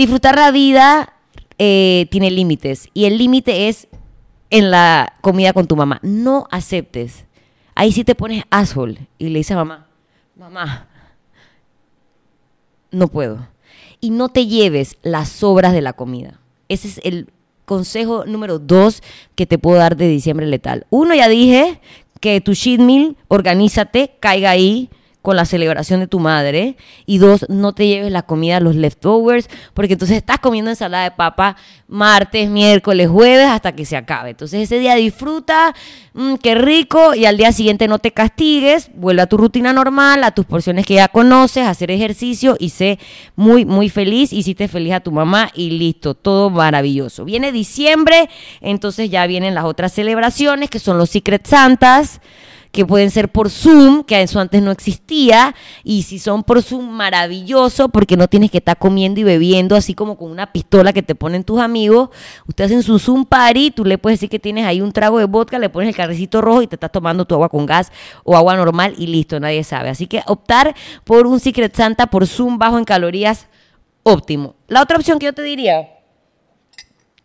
disfrutar 0.00 0.36
la 0.36 0.50
vida 0.50 1.12
eh, 1.58 2.06
tiene 2.10 2.30
límites 2.30 2.88
y 2.94 3.04
el 3.04 3.18
límite 3.18 3.68
es 3.68 3.86
en 4.48 4.70
la 4.70 5.12
comida 5.20 5.52
con 5.52 5.66
tu 5.66 5.76
mamá. 5.76 6.00
No 6.02 6.48
aceptes. 6.50 7.26
Ahí 7.74 7.92
sí 7.92 8.02
te 8.02 8.14
pones 8.14 8.44
asshole 8.48 9.08
y 9.18 9.28
le 9.28 9.40
dices 9.40 9.52
a 9.52 9.56
mamá, 9.56 9.88
mamá, 10.36 10.88
no 12.90 13.08
puedo. 13.08 13.46
Y 14.00 14.08
no 14.08 14.30
te 14.30 14.46
lleves 14.46 14.96
las 15.02 15.28
sobras 15.28 15.74
de 15.74 15.82
la 15.82 15.92
comida. 15.92 16.40
Ese 16.70 16.88
es 16.88 17.00
el 17.04 17.28
consejo 17.66 18.24
número 18.24 18.58
dos 18.58 19.02
que 19.34 19.44
te 19.44 19.58
puedo 19.58 19.76
dar 19.76 19.98
de 19.98 20.08
diciembre 20.08 20.46
letal. 20.46 20.86
Uno, 20.88 21.14
ya 21.14 21.28
dije 21.28 21.78
que 22.20 22.40
tu 22.40 22.54
cheat 22.54 22.80
meal, 22.80 23.18
organízate, 23.28 24.16
caiga 24.18 24.48
ahí 24.48 24.88
con 25.22 25.36
la 25.36 25.44
celebración 25.44 26.00
de 26.00 26.06
tu 26.06 26.18
madre. 26.18 26.76
Y 27.06 27.18
dos, 27.18 27.46
no 27.48 27.72
te 27.74 27.86
lleves 27.86 28.10
la 28.10 28.22
comida, 28.22 28.60
los 28.60 28.74
leftovers, 28.74 29.48
porque 29.74 29.94
entonces 29.94 30.16
estás 30.16 30.38
comiendo 30.38 30.70
ensalada 30.70 31.04
de 31.04 31.10
papa 31.10 31.56
martes, 31.88 32.48
miércoles, 32.48 33.08
jueves, 33.08 33.46
hasta 33.46 33.72
que 33.72 33.84
se 33.84 33.96
acabe. 33.96 34.30
Entonces 34.30 34.62
ese 34.62 34.78
día 34.78 34.94
disfruta, 34.94 35.74
mm, 36.14 36.36
qué 36.36 36.54
rico, 36.54 37.14
y 37.14 37.26
al 37.26 37.36
día 37.36 37.52
siguiente 37.52 37.88
no 37.88 37.98
te 37.98 38.12
castigues, 38.12 38.90
vuelve 38.94 39.22
a 39.22 39.26
tu 39.26 39.36
rutina 39.36 39.72
normal, 39.72 40.24
a 40.24 40.30
tus 40.30 40.46
porciones 40.46 40.86
que 40.86 40.94
ya 40.94 41.08
conoces, 41.08 41.66
hacer 41.66 41.90
ejercicio 41.90 42.56
y 42.58 42.70
sé 42.70 42.98
muy, 43.36 43.64
muy 43.64 43.88
feliz. 43.88 44.32
Hiciste 44.32 44.68
feliz 44.68 44.94
a 44.94 45.00
tu 45.00 45.12
mamá 45.12 45.50
y 45.54 45.70
listo, 45.70 46.14
todo 46.14 46.48
maravilloso. 46.48 47.24
Viene 47.24 47.52
diciembre, 47.52 48.30
entonces 48.60 49.10
ya 49.10 49.26
vienen 49.26 49.54
las 49.54 49.64
otras 49.64 49.92
celebraciones, 49.92 50.70
que 50.70 50.78
son 50.78 50.96
los 50.96 51.10
Secret 51.10 51.46
Santas 51.46 52.20
que 52.72 52.86
pueden 52.86 53.10
ser 53.10 53.30
por 53.30 53.50
Zoom, 53.50 54.04
que 54.04 54.22
eso 54.22 54.38
antes 54.38 54.62
no 54.62 54.70
existía, 54.70 55.54
y 55.82 56.02
si 56.02 56.18
son 56.18 56.44
por 56.44 56.62
Zoom, 56.62 56.88
maravilloso, 56.88 57.88
porque 57.88 58.16
no 58.16 58.28
tienes 58.28 58.50
que 58.50 58.58
estar 58.58 58.78
comiendo 58.78 59.20
y 59.20 59.24
bebiendo 59.24 59.74
así 59.74 59.94
como 59.94 60.16
con 60.16 60.30
una 60.30 60.52
pistola 60.52 60.92
que 60.92 61.02
te 61.02 61.14
ponen 61.14 61.44
tus 61.44 61.60
amigos. 61.60 62.10
Ustedes 62.46 62.70
hacen 62.70 62.82
su 62.82 62.98
Zoom 62.98 63.24
party, 63.24 63.72
tú 63.72 63.84
le 63.84 63.98
puedes 63.98 64.18
decir 64.18 64.30
que 64.30 64.38
tienes 64.38 64.64
ahí 64.64 64.80
un 64.80 64.92
trago 64.92 65.18
de 65.18 65.24
vodka, 65.24 65.58
le 65.58 65.68
pones 65.68 65.88
el 65.88 65.96
carrecito 65.96 66.40
rojo 66.40 66.62
y 66.62 66.66
te 66.66 66.76
estás 66.76 66.92
tomando 66.92 67.24
tu 67.24 67.34
agua 67.34 67.48
con 67.48 67.66
gas 67.66 67.90
o 68.24 68.36
agua 68.36 68.56
normal 68.56 68.94
y 68.98 69.06
listo, 69.06 69.40
nadie 69.40 69.64
sabe. 69.64 69.88
Así 69.88 70.06
que 70.06 70.22
optar 70.26 70.74
por 71.04 71.26
un 71.26 71.40
Secret 71.40 71.74
Santa 71.74 72.06
por 72.06 72.26
Zoom 72.26 72.58
bajo 72.58 72.78
en 72.78 72.84
calorías, 72.84 73.48
óptimo. 74.04 74.54
La 74.68 74.82
otra 74.82 74.96
opción 74.96 75.18
que 75.18 75.26
yo 75.26 75.32
te 75.32 75.42
diría 75.42 75.99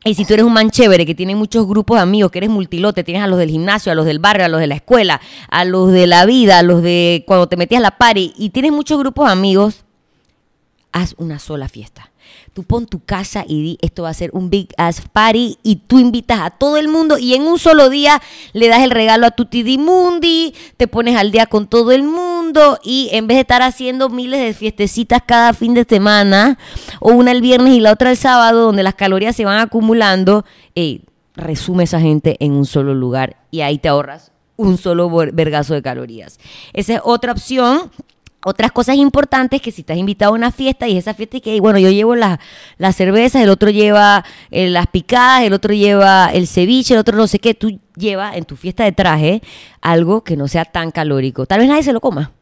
y 0.07 0.13
si 0.13 0.23
tú 0.23 0.35
eres 0.35 0.45
un 0.45 0.53
man 0.53 0.69
chévere 0.69 1.03
que 1.05 1.15
tiene 1.15 1.35
muchos 1.35 1.67
grupos 1.67 1.97
de 1.97 2.03
amigos, 2.03 2.31
que 2.31 2.37
eres 2.37 2.51
multilote, 2.51 3.03
tienes 3.03 3.23
a 3.23 3.27
los 3.27 3.39
del 3.39 3.49
gimnasio, 3.49 3.91
a 3.91 3.95
los 3.95 4.05
del 4.05 4.19
barrio, 4.19 4.45
a 4.45 4.49
los 4.49 4.59
de 4.59 4.67
la 4.67 4.75
escuela, 4.75 5.19
a 5.49 5.65
los 5.65 5.91
de 5.91 6.05
la 6.05 6.25
vida, 6.25 6.59
a 6.59 6.63
los 6.63 6.83
de 6.83 7.23
cuando 7.25 7.47
te 7.47 7.57
metías 7.57 7.81
la 7.81 7.97
party, 7.97 8.33
y 8.37 8.51
tienes 8.51 8.71
muchos 8.71 8.99
grupos 8.99 9.25
de 9.25 9.31
amigos, 9.31 9.83
haz 10.91 11.15
una 11.17 11.39
sola 11.39 11.67
fiesta. 11.67 12.11
Tú 12.53 12.63
pon 12.63 12.85
tu 12.85 13.03
casa 13.03 13.45
y 13.47 13.61
di, 13.61 13.77
esto 13.81 14.03
va 14.03 14.09
a 14.09 14.13
ser 14.13 14.29
un 14.33 14.49
big 14.49 14.69
ass 14.77 15.01
party 15.11 15.57
y 15.63 15.77
tú 15.87 15.99
invitas 15.99 16.39
a 16.39 16.51
todo 16.51 16.77
el 16.77 16.87
mundo 16.87 17.17
y 17.17 17.33
en 17.33 17.41
un 17.41 17.59
solo 17.59 17.89
día 17.89 18.21
le 18.53 18.67
das 18.67 18.81
el 18.81 18.91
regalo 18.91 19.25
a 19.25 19.31
tu 19.31 19.47
Mundi, 19.77 20.53
te 20.77 20.87
pones 20.87 21.17
al 21.17 21.31
día 21.31 21.47
con 21.47 21.67
todo 21.67 21.91
el 21.91 22.03
mundo 22.03 22.34
y 22.83 23.09
en 23.11 23.27
vez 23.27 23.35
de 23.37 23.41
estar 23.41 23.61
haciendo 23.61 24.09
miles 24.09 24.39
de 24.39 24.53
fiestecitas 24.53 25.21
cada 25.25 25.53
fin 25.53 25.73
de 25.73 25.83
semana 25.83 26.57
o 26.99 27.11
una 27.11 27.31
el 27.31 27.41
viernes 27.41 27.73
y 27.73 27.79
la 27.79 27.91
otra 27.91 28.11
el 28.11 28.17
sábado 28.17 28.65
donde 28.65 28.83
las 28.83 28.95
calorías 28.95 29.35
se 29.35 29.45
van 29.45 29.59
acumulando, 29.59 30.45
resume 31.35 31.83
esa 31.83 31.99
gente 31.99 32.37
en 32.39 32.53
un 32.53 32.65
solo 32.65 32.93
lugar 32.93 33.37
y 33.51 33.61
ahí 33.61 33.77
te 33.77 33.89
ahorras 33.89 34.31
un 34.57 34.77
solo 34.77 35.09
vergazo 35.09 35.73
de 35.73 35.81
calorías. 35.81 36.39
Esa 36.73 36.95
es 36.95 37.01
otra 37.03 37.31
opción 37.33 37.91
otras 38.47 38.71
cosas 38.71 38.97
importantes 38.97 39.59
que 39.59 39.71
si 39.71 39.81
estás 39.81 39.97
invitado 39.97 40.31
a 40.31 40.35
una 40.35 40.51
fiesta 40.51 40.87
y 40.87 40.97
esa 40.97 41.15
fiesta 41.15 41.37
y 41.37 41.41
que, 41.41 41.59
bueno, 41.59 41.79
yo 41.79 41.89
llevo 41.89 42.15
las 42.15 42.37
la 42.77 42.93
cervezas, 42.93 43.41
el 43.41 43.49
otro 43.49 43.71
lleva 43.71 44.23
eh, 44.51 44.69
las 44.69 44.85
picadas, 44.85 45.41
el 45.41 45.53
otro 45.53 45.73
lleva 45.73 46.29
el 46.31 46.45
ceviche, 46.45 46.93
el 46.93 46.99
otro 46.99 47.17
no 47.17 47.25
sé 47.25 47.39
qué, 47.39 47.55
tú 47.55 47.79
llevas 47.95 48.35
en 48.37 48.45
tu 48.45 48.55
fiesta 48.55 48.83
de 48.83 48.91
traje 48.91 49.41
algo 49.81 50.23
que 50.23 50.37
no 50.37 50.47
sea 50.47 50.63
tan 50.63 50.91
calórico. 50.91 51.47
Tal 51.47 51.57
vez 51.57 51.67
nadie 51.67 51.81
se 51.81 51.91
lo 51.91 52.01
coma 52.01 52.34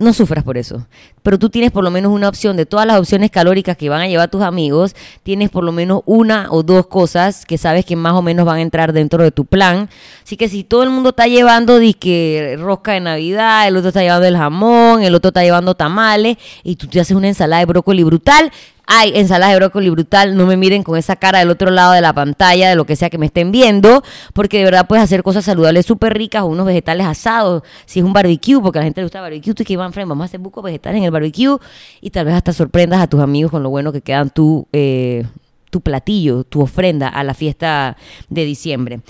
no 0.00 0.14
sufras 0.14 0.42
por 0.42 0.56
eso. 0.58 0.86
Pero 1.22 1.38
tú 1.38 1.50
tienes 1.50 1.70
por 1.70 1.84
lo 1.84 1.90
menos 1.90 2.10
una 2.10 2.28
opción 2.28 2.56
de 2.56 2.66
todas 2.66 2.86
las 2.86 2.98
opciones 2.98 3.30
calóricas 3.30 3.76
que 3.76 3.90
van 3.90 4.00
a 4.00 4.08
llevar 4.08 4.30
tus 4.30 4.42
amigos, 4.42 4.96
tienes 5.22 5.50
por 5.50 5.62
lo 5.62 5.72
menos 5.72 6.00
una 6.06 6.48
o 6.50 6.62
dos 6.62 6.86
cosas 6.86 7.44
que 7.44 7.58
sabes 7.58 7.84
que 7.84 7.96
más 7.96 8.14
o 8.14 8.22
menos 8.22 8.46
van 8.46 8.56
a 8.56 8.62
entrar 8.62 8.94
dentro 8.94 9.22
de 9.22 9.30
tu 9.30 9.44
plan. 9.44 9.90
Así 10.24 10.38
que 10.38 10.48
si 10.48 10.64
todo 10.64 10.82
el 10.82 10.90
mundo 10.90 11.10
está 11.10 11.26
llevando 11.26 11.78
que 12.00 12.56
rosca 12.58 12.92
de 12.92 13.00
Navidad, 13.00 13.68
el 13.68 13.76
otro 13.76 13.88
está 13.88 14.00
llevando 14.00 14.26
el 14.26 14.36
jamón, 14.36 15.02
el 15.02 15.14
otro 15.14 15.28
está 15.28 15.42
llevando 15.42 15.74
tamales 15.74 16.38
y 16.64 16.76
tú 16.76 16.86
te 16.86 16.98
haces 16.98 17.16
una 17.16 17.28
ensalada 17.28 17.60
de 17.60 17.66
brócoli 17.66 18.02
brutal, 18.02 18.50
hay 18.92 19.12
ensalada 19.14 19.52
de 19.52 19.58
brócoli 19.60 19.88
brutal, 19.88 20.36
no 20.36 20.46
me 20.46 20.56
miren 20.56 20.82
con 20.82 20.98
esa 20.98 21.14
cara 21.14 21.38
del 21.38 21.50
otro 21.50 21.70
lado 21.70 21.92
de 21.92 22.00
la 22.00 22.12
pantalla, 22.12 22.68
de 22.68 22.74
lo 22.74 22.86
que 22.86 22.96
sea 22.96 23.08
que 23.08 23.18
me 23.18 23.26
estén 23.26 23.52
viendo, 23.52 24.02
porque 24.34 24.58
de 24.58 24.64
verdad 24.64 24.88
puedes 24.88 25.04
hacer 25.04 25.22
cosas 25.22 25.44
saludables 25.44 25.86
súper 25.86 26.12
ricas 26.12 26.42
unos 26.42 26.66
vegetales 26.66 27.06
asados, 27.06 27.62
si 27.86 28.00
es 28.00 28.04
un 28.04 28.12
barbecue, 28.12 28.60
porque 28.60 28.80
a 28.80 28.82
la 28.82 28.86
gente 28.86 29.00
le 29.00 29.04
gusta 29.04 29.18
el 29.18 29.22
barbecue, 29.22 29.54
tú 29.54 29.62
que 29.62 29.76
van, 29.76 29.92
vamos 29.94 30.22
a 30.22 30.24
hacer 30.24 30.40
buco 30.40 30.60
vegetales 30.60 30.98
en 30.98 31.04
el 31.04 31.12
barbecue 31.12 31.56
y 32.00 32.10
tal 32.10 32.24
vez 32.24 32.34
hasta 32.34 32.52
sorprendas 32.52 33.00
a 33.00 33.06
tus 33.06 33.20
amigos 33.20 33.52
con 33.52 33.62
lo 33.62 33.70
bueno 33.70 33.92
que 33.92 34.00
quedan 34.00 34.30
tu, 34.30 34.66
eh, 34.72 35.24
tu 35.70 35.82
platillo, 35.82 36.42
tu 36.42 36.60
ofrenda 36.60 37.06
a 37.06 37.22
la 37.22 37.34
fiesta 37.34 37.96
de 38.28 38.44
diciembre. 38.44 39.02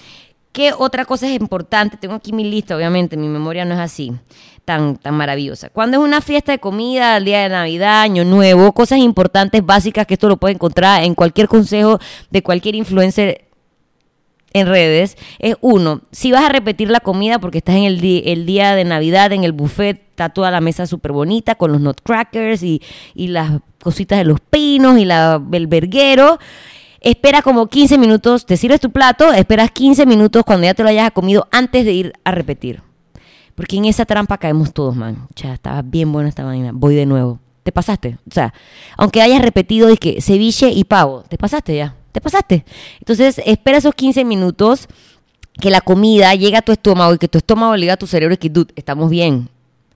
¿Qué 0.52 0.72
otra 0.76 1.04
cosa 1.04 1.28
es 1.28 1.40
importante? 1.40 1.96
Tengo 1.96 2.14
aquí 2.14 2.32
mi 2.32 2.44
lista, 2.44 2.76
obviamente, 2.76 3.16
mi 3.16 3.28
memoria 3.28 3.64
no 3.64 3.74
es 3.74 3.80
así 3.80 4.12
tan, 4.64 4.96
tan 4.96 5.14
maravillosa. 5.14 5.68
Cuando 5.70 5.98
es 5.98 6.04
una 6.04 6.20
fiesta 6.20 6.52
de 6.52 6.58
comida, 6.58 7.16
el 7.16 7.24
día 7.24 7.42
de 7.42 7.48
Navidad, 7.48 8.02
Año 8.02 8.24
Nuevo, 8.24 8.72
cosas 8.72 8.98
importantes, 8.98 9.64
básicas, 9.64 10.06
que 10.06 10.14
esto 10.14 10.28
lo 10.28 10.36
puede 10.36 10.54
encontrar 10.54 11.04
en 11.04 11.14
cualquier 11.14 11.48
consejo 11.48 11.98
de 12.30 12.42
cualquier 12.42 12.74
influencer 12.74 13.50
en 14.52 14.66
redes 14.66 15.16
es 15.38 15.56
uno, 15.60 16.02
si 16.10 16.32
vas 16.32 16.44
a 16.44 16.48
repetir 16.48 16.90
la 16.90 17.00
comida 17.00 17.38
porque 17.38 17.58
estás 17.58 17.76
en 17.76 17.84
el, 17.84 18.00
día 18.00 18.74
de 18.74 18.84
Navidad 18.84 19.32
en 19.32 19.44
el 19.44 19.52
buffet, 19.52 20.02
está 20.10 20.30
toda 20.30 20.50
la 20.50 20.60
mesa 20.60 20.86
súper 20.86 21.12
bonita 21.12 21.54
con 21.54 21.72
los 21.72 21.80
nutcrackers 21.80 22.62
y, 22.62 22.82
y 23.14 23.28
las 23.28 23.60
cositas 23.82 24.18
de 24.18 24.24
los 24.24 24.40
pinos 24.40 24.98
y 24.98 25.04
la, 25.04 25.40
el 25.52 25.66
verguero. 25.66 26.38
Espera 27.00 27.40
como 27.40 27.66
15 27.66 27.96
minutos, 27.96 28.44
te 28.44 28.56
sirves 28.56 28.80
tu 28.80 28.90
plato, 28.90 29.32
esperas 29.32 29.70
15 29.70 30.04
minutos 30.04 30.44
cuando 30.44 30.66
ya 30.66 30.74
te 30.74 30.82
lo 30.82 30.90
hayas 30.90 31.10
comido 31.12 31.48
antes 31.50 31.84
de 31.84 31.92
ir 31.92 32.12
a 32.24 32.30
repetir. 32.30 32.82
Porque 33.54 33.76
en 33.76 33.86
esa 33.86 34.04
trampa 34.04 34.38
caemos 34.38 34.72
todos, 34.72 34.96
man. 34.96 35.26
Ya 35.34 35.54
estaba 35.54 35.82
bien 35.82 36.12
buena 36.12 36.28
esta 36.28 36.44
vaina. 36.44 36.72
Voy 36.72 36.94
de 36.94 37.06
nuevo. 37.06 37.40
¿Te 37.62 37.72
pasaste? 37.72 38.18
O 38.28 38.32
sea, 38.32 38.54
aunque 38.96 39.22
hayas 39.22 39.42
repetido 39.42 39.88
es 39.88 39.98
que 39.98 40.20
ceviche 40.20 40.70
y 40.70 40.84
pavo, 40.84 41.24
¿te 41.28 41.36
pasaste 41.36 41.76
ya? 41.76 41.94
¿Te 42.12 42.20
pasaste? 42.20 42.64
Entonces, 42.98 43.40
espera 43.44 43.78
esos 43.78 43.94
15 43.94 44.24
minutos 44.24 44.88
que 45.60 45.70
la 45.70 45.80
comida 45.80 46.34
llegue 46.34 46.56
a 46.56 46.62
tu 46.62 46.72
estómago 46.72 47.14
y 47.14 47.18
que 47.18 47.28
tu 47.28 47.38
estómago 47.38 47.76
le 47.76 47.82
diga 47.82 47.94
a 47.94 47.98
tu 47.98 48.06
cerebro 48.06 48.38
que, 48.38 48.48
dude, 48.48 48.72
estamos 48.76 49.10
bien. 49.10 49.48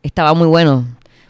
Estaba 0.03 0.35
muy 0.35 0.47
bueno. 0.47 0.87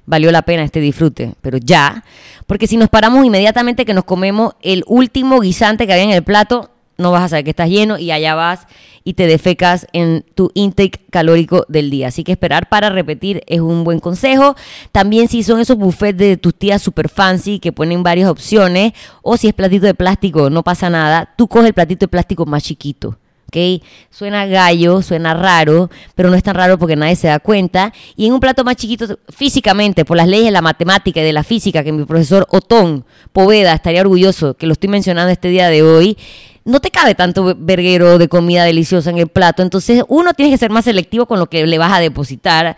Valió 0.07 0.31
la 0.31 0.43
pena 0.43 0.63
este 0.63 0.81
disfrute. 0.81 1.35
Pero 1.41 1.59
ya. 1.59 2.05
Porque 2.47 2.67
si 2.67 2.77
nos 2.77 2.89
paramos 2.89 3.25
inmediatamente 3.25 3.85
que 3.85 3.95
nos 3.95 4.05
comemos 4.05 4.55
el 4.63 4.85
último 4.87 5.41
guisante 5.41 5.87
que 5.87 5.93
había 5.93 6.05
en 6.05 6.11
el 6.11 6.23
plato, 6.23 6.71
no 6.97 7.11
vas 7.11 7.25
a 7.25 7.29
saber 7.29 7.45
que 7.45 7.51
estás 7.51 7.69
lleno 7.69 7.99
y 7.99 8.11
allá 8.11 8.35
vas 8.35 8.67
y 9.03 9.15
te 9.15 9.27
defecas 9.27 9.87
en 9.93 10.25
tu 10.35 10.51
intake 10.55 11.01
calórico 11.11 11.67
del 11.69 11.91
día. 11.91 12.09
Así 12.09 12.25
que 12.25 12.33
esperar 12.33 12.69
para 12.69 12.89
repetir 12.89 13.43
es 13.47 13.61
un 13.61 13.85
buen 13.85 14.01
consejo. 14.01 14.57
También 14.93 15.29
si 15.29 15.43
son 15.43 15.61
esos 15.61 15.77
buffets 15.77 16.19
de 16.19 16.37
tus 16.37 16.55
tías 16.55 16.83
super 16.83 17.09
fancy 17.09 17.59
que 17.59 17.73
ponen 17.73 18.03
varias 18.03 18.31
opciones 18.31 18.93
o 19.23 19.37
si 19.37 19.49
es 19.49 19.55
platito 19.55 19.87
de 19.87 19.95
plástico, 19.95 20.51
no 20.51 20.63
pasa 20.63 20.89
nada. 20.89 21.35
Tú 21.37 21.49
coges 21.49 21.69
el 21.69 21.75
platito 21.75 22.05
de 22.05 22.09
plástico 22.09 22.47
más 22.47 22.63
chiquito. 22.63 23.19
¿Ok? 23.55 23.83
Suena 24.11 24.47
gallo, 24.47 25.03
suena 25.03 25.35
raro, 25.35 25.91
pero 26.15 26.31
no 26.31 26.37
es 26.37 26.43
tan 26.43 26.55
raro 26.55 26.79
porque 26.79 26.97
nadie 26.97 27.17
se 27.17 27.29
da 27.29 27.39
cuenta. 27.39 27.93
Y 28.17 28.27
en 28.27 28.33
un 28.33 28.41
plato 28.41 28.65
más 28.65 28.77
chiquito, 28.77 29.19
físicamente, 29.29 30.05
por 30.05 30.17
las 30.17 30.29
leyes 30.29 30.47
de 30.47 30.51
la 30.51 30.63
matemática 30.63 31.21
y 31.21 31.25
de 31.25 31.33
la 31.33 31.45
física, 31.45 31.85
que 31.85 31.93
mi 31.93 32.05
profesor 32.05 32.47
Otón 32.51 33.05
Poveda 33.33 33.73
estaría 33.73 34.01
orgulloso 34.01 34.55
que 34.55 34.67
lo 34.67 34.73
estoy 34.73 34.89
mencionando 34.89 35.31
este 35.31 35.49
día 35.49 35.69
de 35.69 35.83
hoy, 35.83 36.17
no 36.65 36.81
te 36.81 36.91
cabe 36.91 37.15
tanto 37.15 37.55
verguero 37.59 38.17
de 38.19 38.29
comida 38.29 38.65
deliciosa 38.65 39.11
en 39.11 39.19
el 39.19 39.29
plato. 39.29 39.63
Entonces, 39.63 40.03
uno, 40.09 40.33
tiene 40.33 40.51
que 40.51 40.59
ser 40.59 40.71
más 40.71 40.87
selectivo 40.87 41.27
con 41.27 41.39
lo 41.39 41.47
que 41.47 41.67
le 41.67 41.77
vas 41.79 41.93
a 41.93 42.01
depositar. 42.01 42.77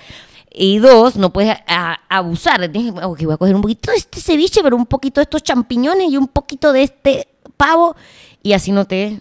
Y 0.52 0.78
dos, 0.78 1.16
no 1.16 1.32
puedes 1.32 1.56
a- 1.68 2.00
abusar. 2.08 2.66
Tienes 2.72 2.92
que, 2.94 3.04
ok, 3.04 3.22
voy 3.22 3.34
a 3.34 3.36
coger 3.36 3.54
un 3.54 3.60
poquito 3.62 3.90
de 3.92 3.98
este 3.98 4.20
ceviche, 4.20 4.62
pero 4.62 4.74
un 4.74 4.86
poquito 4.86 5.20
de 5.20 5.24
estos 5.24 5.42
champiñones 5.42 6.10
y 6.10 6.16
un 6.16 6.26
poquito 6.28 6.72
de 6.72 6.82
este 6.82 7.28
pavo. 7.56 7.94
Y 8.42 8.54
así 8.54 8.72
no 8.72 8.86
te 8.86 9.20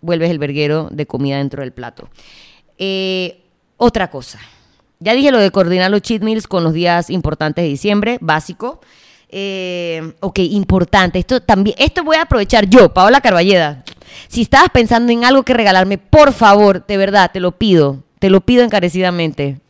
vuelves 0.00 0.30
el 0.30 0.38
verguero 0.38 0.88
de 0.90 1.06
comida 1.06 1.38
dentro 1.38 1.62
del 1.62 1.72
plato. 1.72 2.08
Eh, 2.78 3.42
otra 3.76 4.10
cosa. 4.10 4.38
Ya 4.98 5.14
dije 5.14 5.30
lo 5.30 5.38
de 5.38 5.50
coordinar 5.50 5.90
los 5.90 6.02
cheat 6.02 6.22
meals 6.22 6.46
con 6.46 6.64
los 6.64 6.72
días 6.72 7.10
importantes 7.10 7.62
de 7.62 7.68
diciembre, 7.68 8.18
básico. 8.20 8.80
Eh, 9.28 10.14
ok, 10.20 10.38
importante. 10.38 11.18
Esto 11.18 11.40
también, 11.40 11.76
esto 11.78 12.04
voy 12.04 12.16
a 12.16 12.22
aprovechar 12.22 12.68
yo, 12.68 12.92
Paola 12.94 13.20
Carballeda. 13.20 13.84
Si 14.28 14.42
estabas 14.42 14.70
pensando 14.70 15.12
en 15.12 15.24
algo 15.24 15.42
que 15.42 15.52
regalarme, 15.52 15.98
por 15.98 16.32
favor, 16.32 16.86
de 16.86 16.96
verdad, 16.96 17.30
te 17.32 17.40
lo 17.40 17.52
pido, 17.52 18.04
te 18.18 18.30
lo 18.30 18.40
pido 18.40 18.62
encarecidamente 18.62 19.60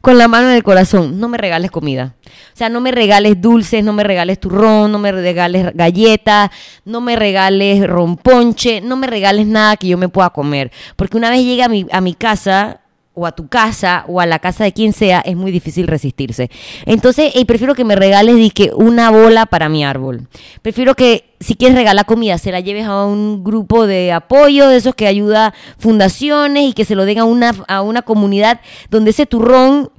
con 0.00 0.16
la 0.16 0.28
mano 0.28 0.48
en 0.48 0.56
el 0.56 0.62
corazón, 0.62 1.20
no 1.20 1.28
me 1.28 1.36
regales 1.36 1.70
comida. 1.70 2.14
O 2.26 2.56
sea, 2.56 2.68
no 2.68 2.80
me 2.80 2.90
regales 2.90 3.40
dulces, 3.40 3.84
no 3.84 3.92
me 3.92 4.02
regales 4.02 4.40
turrón, 4.40 4.92
no 4.92 4.98
me 4.98 5.12
regales 5.12 5.74
galletas, 5.74 6.50
no 6.84 7.00
me 7.00 7.16
regales 7.16 7.86
romponche, 7.86 8.80
no 8.80 8.96
me 8.96 9.06
regales 9.06 9.46
nada 9.46 9.76
que 9.76 9.88
yo 9.88 9.98
me 9.98 10.08
pueda 10.08 10.30
comer. 10.30 10.72
Porque 10.96 11.16
una 11.16 11.30
vez 11.30 11.44
llegue 11.44 11.62
a 11.62 11.68
mi, 11.68 11.86
a 11.90 12.00
mi 12.00 12.14
casa, 12.14 12.79
o 13.20 13.26
a 13.26 13.32
tu 13.32 13.48
casa, 13.48 14.04
o 14.08 14.20
a 14.20 14.26
la 14.26 14.38
casa 14.38 14.64
de 14.64 14.72
quien 14.72 14.92
sea, 14.92 15.20
es 15.20 15.36
muy 15.36 15.50
difícil 15.52 15.86
resistirse. 15.86 16.50
Entonces, 16.86 17.32
eh, 17.34 17.44
prefiero 17.44 17.74
que 17.74 17.84
me 17.84 17.96
regales 17.96 18.36
dizque, 18.36 18.70
una 18.74 19.10
bola 19.10 19.46
para 19.46 19.68
mi 19.68 19.84
árbol. 19.84 20.26
Prefiero 20.62 20.94
que, 20.94 21.34
si 21.38 21.54
quieres 21.54 21.76
regalar 21.76 22.06
comida, 22.06 22.38
se 22.38 22.50
la 22.50 22.60
lleves 22.60 22.86
a 22.86 23.04
un 23.04 23.44
grupo 23.44 23.86
de 23.86 24.12
apoyo, 24.12 24.68
de 24.68 24.76
esos 24.76 24.94
que 24.94 25.06
ayuda 25.06 25.52
fundaciones, 25.78 26.70
y 26.70 26.72
que 26.72 26.84
se 26.84 26.94
lo 26.94 27.04
den 27.04 27.18
a 27.18 27.24
una, 27.24 27.52
a 27.68 27.82
una 27.82 28.02
comunidad 28.02 28.60
donde 28.88 29.10
ese 29.10 29.26
turrón 29.26 29.90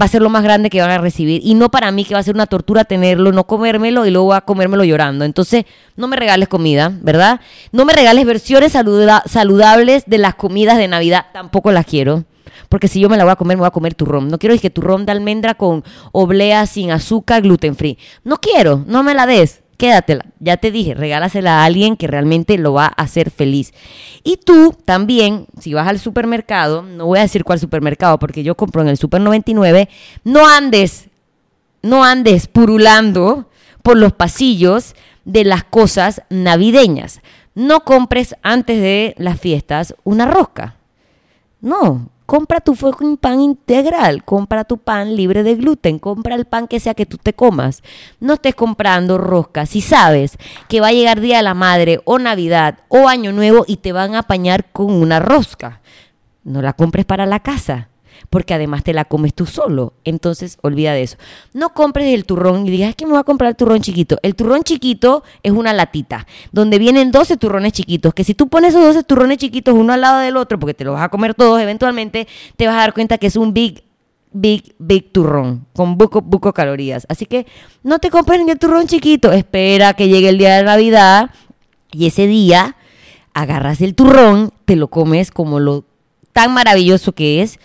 va 0.00 0.04
a 0.04 0.08
ser 0.08 0.22
lo 0.22 0.30
más 0.30 0.44
grande 0.44 0.70
que 0.70 0.80
van 0.80 0.90
a 0.92 0.98
recibir 0.98 1.42
y 1.44 1.54
no 1.54 1.68
para 1.68 1.90
mí 1.90 2.04
que 2.04 2.14
va 2.14 2.20
a 2.20 2.22
ser 2.22 2.34
una 2.36 2.46
tortura 2.46 2.84
tenerlo, 2.84 3.32
no 3.32 3.44
comérmelo 3.44 4.06
y 4.06 4.10
luego 4.10 4.32
a 4.32 4.42
comérmelo 4.42 4.84
llorando. 4.84 5.24
Entonces, 5.24 5.64
no 5.96 6.06
me 6.06 6.16
regales 6.16 6.48
comida, 6.48 6.92
¿verdad? 7.02 7.40
No 7.72 7.84
me 7.84 7.92
regales 7.92 8.24
versiones 8.24 8.72
saluda- 8.72 9.24
saludables 9.26 10.04
de 10.06 10.18
las 10.18 10.36
comidas 10.36 10.78
de 10.78 10.86
Navidad, 10.86 11.26
tampoco 11.32 11.72
las 11.72 11.86
quiero. 11.86 12.24
Porque 12.70 12.86
si 12.86 13.00
yo 13.00 13.08
me 13.08 13.16
la 13.16 13.24
voy 13.24 13.32
a 13.32 13.36
comer, 13.36 13.56
me 13.56 13.62
voy 13.62 13.66
a 13.66 13.72
comer 13.72 13.94
turrón. 13.94 14.28
No 14.28 14.38
quiero 14.38 14.56
que 14.56 14.70
turrón 14.70 15.04
de 15.04 15.10
almendra 15.10 15.54
con 15.54 15.82
oblea 16.12 16.66
sin 16.66 16.92
azúcar, 16.92 17.42
gluten 17.42 17.74
free. 17.74 17.98
No 18.22 18.36
quiero, 18.36 18.84
no 18.86 19.02
me 19.02 19.12
la 19.12 19.26
des. 19.26 19.62
Quédatela. 19.76 20.24
Ya 20.38 20.56
te 20.56 20.70
dije, 20.70 20.94
regálasela 20.94 21.60
a 21.60 21.64
alguien 21.64 21.96
que 21.96 22.06
realmente 22.06 22.56
lo 22.58 22.72
va 22.72 22.86
a 22.86 23.02
hacer 23.02 23.32
feliz. 23.32 23.74
Y 24.22 24.36
tú 24.36 24.72
también, 24.84 25.46
si 25.58 25.74
vas 25.74 25.88
al 25.88 25.98
supermercado, 25.98 26.82
no 26.82 27.06
voy 27.06 27.18
a 27.18 27.22
decir 27.22 27.42
cuál 27.42 27.58
supermercado, 27.58 28.20
porque 28.20 28.44
yo 28.44 28.54
compro 28.54 28.82
en 28.82 28.88
el 28.88 28.98
Super 28.98 29.20
99, 29.20 29.88
no 30.22 30.46
andes, 30.46 31.08
no 31.82 32.04
andes 32.04 32.46
purulando 32.46 33.48
por 33.82 33.96
los 33.96 34.12
pasillos 34.12 34.94
de 35.24 35.42
las 35.44 35.64
cosas 35.64 36.22
navideñas. 36.30 37.20
No 37.56 37.80
compres 37.80 38.36
antes 38.42 38.80
de 38.80 39.16
las 39.18 39.40
fiestas 39.40 39.96
una 40.04 40.26
rosca. 40.26 40.76
No, 41.60 42.08
compra 42.30 42.60
tu 42.60 42.76
fucking 42.76 43.16
pan 43.16 43.40
integral, 43.40 44.22
compra 44.22 44.62
tu 44.62 44.78
pan 44.78 45.16
libre 45.16 45.42
de 45.42 45.56
gluten, 45.56 45.98
compra 45.98 46.36
el 46.36 46.44
pan 46.44 46.68
que 46.68 46.78
sea 46.78 46.94
que 46.94 47.04
tú 47.04 47.18
te 47.18 47.32
comas. 47.32 47.82
No 48.20 48.34
estés 48.34 48.54
comprando 48.54 49.18
rosca. 49.18 49.66
Si 49.66 49.80
sabes 49.80 50.38
que 50.68 50.80
va 50.80 50.86
a 50.86 50.92
llegar 50.92 51.20
Día 51.20 51.38
de 51.38 51.42
la 51.42 51.54
Madre 51.54 52.00
o 52.04 52.20
Navidad 52.20 52.78
o 52.86 53.08
Año 53.08 53.32
Nuevo 53.32 53.64
y 53.66 53.78
te 53.78 53.90
van 53.90 54.14
a 54.14 54.20
apañar 54.20 54.70
con 54.70 54.92
una 54.92 55.18
rosca, 55.18 55.80
no 56.44 56.62
la 56.62 56.72
compres 56.72 57.04
para 57.04 57.26
la 57.26 57.40
casa. 57.40 57.89
Porque 58.28 58.54
además 58.54 58.84
te 58.84 58.92
la 58.92 59.04
comes 59.04 59.34
tú 59.34 59.46
solo. 59.46 59.94
Entonces, 60.04 60.58
olvida 60.62 60.92
de 60.92 61.02
eso. 61.02 61.16
No 61.52 61.72
compres 61.72 62.12
el 62.14 62.24
turrón 62.24 62.66
y 62.66 62.70
digas, 62.70 62.90
es 62.90 62.96
que 62.96 63.06
me 63.06 63.12
voy 63.12 63.20
a 63.20 63.24
comprar 63.24 63.50
el 63.50 63.56
turrón 63.56 63.80
chiquito. 63.80 64.18
El 64.22 64.34
turrón 64.34 64.62
chiquito 64.62 65.22
es 65.42 65.52
una 65.52 65.72
latita, 65.72 66.26
donde 66.52 66.78
vienen 66.78 67.10
12 67.10 67.36
turrones 67.36 67.72
chiquitos. 67.72 68.12
Que 68.14 68.24
si 68.24 68.34
tú 68.34 68.48
pones 68.48 68.70
esos 68.70 68.82
12 68.82 69.04
turrones 69.04 69.38
chiquitos 69.38 69.74
uno 69.74 69.92
al 69.92 70.02
lado 70.02 70.20
del 70.20 70.36
otro, 70.36 70.58
porque 70.58 70.74
te 70.74 70.84
los 70.84 70.94
vas 70.94 71.04
a 71.04 71.08
comer 71.08 71.34
todos 71.34 71.60
eventualmente, 71.60 72.28
te 72.56 72.66
vas 72.66 72.76
a 72.76 72.80
dar 72.80 72.92
cuenta 72.92 73.18
que 73.18 73.28
es 73.28 73.36
un 73.36 73.54
big, 73.54 73.82
big, 74.32 74.74
big 74.78 75.12
turrón. 75.12 75.66
Con 75.74 75.96
buco, 75.96 76.20
buco 76.20 76.52
calorías. 76.52 77.06
Así 77.08 77.26
que 77.26 77.46
no 77.82 77.98
te 77.98 78.10
compres 78.10 78.44
ni 78.44 78.50
el 78.50 78.58
turrón 78.58 78.86
chiquito. 78.86 79.32
Espera 79.32 79.94
que 79.94 80.08
llegue 80.08 80.28
el 80.28 80.38
día 80.38 80.56
de 80.56 80.64
Navidad 80.64 81.30
y 81.92 82.06
ese 82.06 82.26
día 82.26 82.76
agarras 83.34 83.80
el 83.80 83.94
turrón, 83.94 84.52
te 84.64 84.76
lo 84.76 84.88
comes 84.88 85.30
como 85.30 85.60
lo 85.60 85.84
tan 86.32 86.52
maravilloso 86.52 87.12
que 87.12 87.42
es 87.42 87.58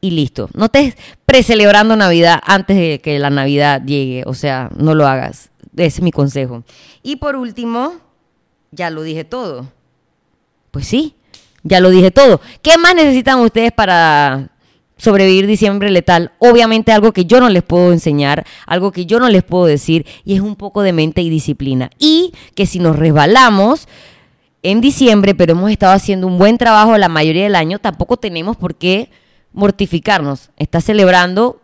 y 0.00 0.10
listo. 0.10 0.48
No 0.54 0.66
estés 0.66 0.96
precelebrando 1.24 1.96
Navidad 1.96 2.40
antes 2.44 2.76
de 2.76 3.00
que 3.00 3.18
la 3.18 3.30
Navidad 3.30 3.82
llegue. 3.84 4.22
O 4.26 4.34
sea, 4.34 4.70
no 4.76 4.94
lo 4.94 5.06
hagas. 5.06 5.50
Ese 5.76 5.86
es 5.86 6.02
mi 6.02 6.10
consejo. 6.10 6.64
Y 7.02 7.16
por 7.16 7.36
último, 7.36 7.94
ya 8.70 8.90
lo 8.90 9.02
dije 9.02 9.24
todo. 9.24 9.66
Pues 10.70 10.86
sí, 10.86 11.14
ya 11.62 11.80
lo 11.80 11.90
dije 11.90 12.10
todo. 12.10 12.40
¿Qué 12.62 12.78
más 12.78 12.94
necesitan 12.94 13.40
ustedes 13.40 13.72
para 13.72 14.50
sobrevivir 14.96 15.46
diciembre 15.46 15.90
letal? 15.90 16.32
Obviamente 16.38 16.92
algo 16.92 17.12
que 17.12 17.24
yo 17.24 17.40
no 17.40 17.48
les 17.48 17.62
puedo 17.62 17.92
enseñar, 17.92 18.46
algo 18.66 18.92
que 18.92 19.06
yo 19.06 19.18
no 19.18 19.28
les 19.28 19.42
puedo 19.42 19.66
decir, 19.66 20.06
y 20.24 20.34
es 20.34 20.40
un 20.40 20.56
poco 20.56 20.82
de 20.82 20.92
mente 20.92 21.22
y 21.22 21.30
disciplina. 21.30 21.90
Y 21.98 22.32
que 22.54 22.66
si 22.66 22.78
nos 22.78 22.96
resbalamos 22.96 23.88
en 24.62 24.80
diciembre, 24.80 25.34
pero 25.34 25.52
hemos 25.52 25.70
estado 25.70 25.92
haciendo 25.92 26.26
un 26.26 26.38
buen 26.38 26.58
trabajo 26.58 26.96
la 26.98 27.08
mayoría 27.08 27.44
del 27.44 27.56
año, 27.56 27.78
tampoco 27.78 28.16
tenemos 28.16 28.56
por 28.56 28.74
qué 28.74 29.10
mortificarnos. 29.56 30.50
Estás 30.56 30.84
celebrando 30.84 31.60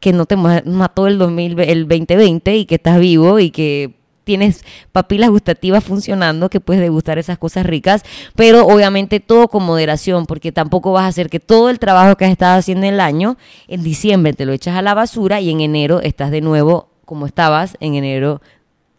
que 0.00 0.12
no 0.14 0.24
te 0.24 0.36
ma- 0.36 0.62
mató 0.64 1.06
el, 1.06 1.18
2000, 1.18 1.58
el 1.60 1.88
2020 1.88 2.56
y 2.56 2.64
que 2.64 2.76
estás 2.76 2.98
vivo 2.98 3.38
y 3.40 3.50
que 3.50 3.92
tienes 4.24 4.62
papilas 4.92 5.30
gustativas 5.30 5.82
funcionando, 5.82 6.48
que 6.50 6.60
puedes 6.60 6.82
degustar 6.82 7.18
esas 7.18 7.38
cosas 7.38 7.64
ricas, 7.66 8.02
pero 8.36 8.66
obviamente 8.66 9.20
todo 9.20 9.48
con 9.48 9.64
moderación, 9.64 10.26
porque 10.26 10.52
tampoco 10.52 10.92
vas 10.92 11.04
a 11.04 11.08
hacer 11.08 11.30
que 11.30 11.40
todo 11.40 11.70
el 11.70 11.78
trabajo 11.78 12.14
que 12.16 12.26
has 12.26 12.30
estado 12.30 12.58
haciendo 12.58 12.86
en 12.86 12.94
el 12.94 13.00
año, 13.00 13.36
en 13.68 13.82
diciembre 13.82 14.34
te 14.34 14.44
lo 14.46 14.52
echas 14.52 14.76
a 14.76 14.82
la 14.82 14.92
basura 14.94 15.40
y 15.40 15.50
en 15.50 15.60
enero 15.62 16.00
estás 16.02 16.30
de 16.30 16.42
nuevo 16.42 16.90
como 17.06 17.24
estabas 17.26 17.76
en 17.80 17.94
enero 17.94 18.42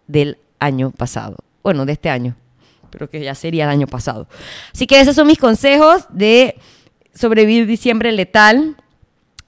del 0.08 0.40
año 0.60 0.90
pasado. 0.92 1.38
Bueno, 1.64 1.86
de 1.86 1.94
este 1.94 2.10
año, 2.10 2.36
pero 2.90 3.08
que 3.10 3.20
ya 3.24 3.36
sería 3.36 3.66
el 3.66 3.70
año 3.70 3.86
pasado. 3.86 4.28
Así 4.74 4.88
que 4.88 5.00
esos 5.00 5.16
son 5.16 5.28
mis 5.28 5.38
consejos 5.38 6.06
de 6.10 6.56
sobrevivir 7.20 7.68
diciembre 7.68 8.12
letal. 8.12 8.76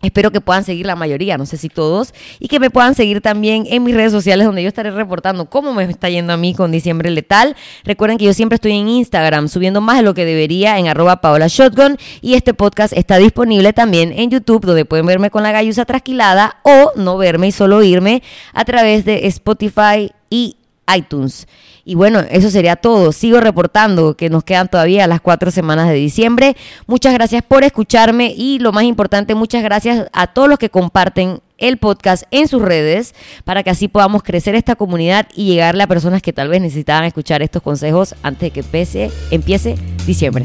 Espero 0.02 0.32
que 0.32 0.42
puedan 0.42 0.64
seguir 0.64 0.88
la 0.88 0.96
mayoría, 0.96 1.38
no 1.38 1.46
sé 1.46 1.58
si 1.58 1.70
todos, 1.70 2.16
y 2.40 2.48
que 2.48 2.60
me 2.60 2.72
puedan 2.72 2.96
seguir 2.96 3.22
también 3.22 3.68
en 3.70 3.84
mis 3.84 3.94
redes 3.94 4.12
sociales 4.12 4.48
donde 4.48 4.64
yo 4.64 4.68
estaré 4.68 4.90
reportando 4.90 5.46
cómo 5.46 5.76
me 5.76 5.84
está 5.84 6.10
yendo 6.10 6.34
a 6.34 6.38
mí 6.38 6.56
con 6.56 6.72
diciembre 6.72 7.12
letal. 7.12 7.56
Recuerden 7.84 8.18
que 8.18 8.26
yo 8.26 8.34
siempre 8.34 8.56
estoy 8.56 8.72
en 8.72 8.90
Instagram 8.90 9.48
subiendo 9.48 9.80
más 9.80 9.98
de 9.98 10.04
lo 10.04 10.16
que 10.16 10.26
debería 10.26 10.80
en 10.80 10.88
arroba 10.88 11.22
Paola 11.22 11.48
Shotgun 11.48 11.98
y 12.20 12.34
este 12.34 12.56
podcast 12.56 12.94
está 12.94 13.18
disponible 13.18 13.74
también 13.74 14.12
en 14.12 14.32
YouTube 14.32 14.66
donde 14.66 14.86
pueden 14.86 15.06
verme 15.06 15.30
con 15.30 15.44
la 15.44 15.52
gallusa 15.52 15.86
trasquilada 15.86 16.58
o 16.64 16.94
no 16.96 17.18
verme 17.18 17.50
y 17.50 17.52
solo 17.52 17.78
oírme 17.78 18.24
a 18.54 18.66
través 18.66 19.06
de 19.06 19.28
Spotify 19.28 20.12
y 20.32 20.58
iTunes. 20.96 21.48
Y 21.84 21.96
bueno, 21.96 22.20
eso 22.30 22.50
sería 22.50 22.76
todo. 22.76 23.12
Sigo 23.12 23.40
reportando 23.40 24.16
que 24.16 24.30
nos 24.30 24.44
quedan 24.44 24.68
todavía 24.68 25.08
las 25.08 25.22
cuatro 25.22 25.52
semanas 25.52 25.88
de 25.88 25.96
diciembre. 25.96 26.56
Muchas 26.88 27.14
gracias 27.14 27.44
por 27.44 27.64
escucharme 27.64 28.34
y 28.36 28.60
lo 28.60 28.72
más 28.72 28.84
importante, 28.84 29.36
muchas 29.36 29.64
gracias 29.64 30.08
a 30.14 30.28
todos 30.28 30.48
los 30.48 30.60
que 30.60 30.70
comparten 30.70 31.42
el 31.58 31.78
podcast 31.78 32.24
en 32.32 32.48
sus 32.48 32.62
redes 32.62 33.14
para 33.46 33.64
que 33.64 33.70
así 33.70 33.88
podamos 33.88 34.24
crecer 34.24 34.56
esta 34.56 34.76
comunidad 34.76 35.28
y 35.36 35.46
llegarle 35.46 35.84
a 35.84 35.88
personas 35.88 36.22
que 36.22 36.34
tal 36.34 36.50
vez 36.50 36.60
necesitaban 36.60 37.06
escuchar 37.06 37.42
estos 37.42 37.62
consejos 37.62 38.16
antes 38.24 38.42
de 38.42 38.52
que 38.52 38.60
empiece, 38.62 39.12
empiece 39.30 39.76
diciembre. 40.06 40.44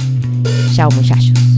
Chao 0.75 0.91
muchachos. 0.91 1.56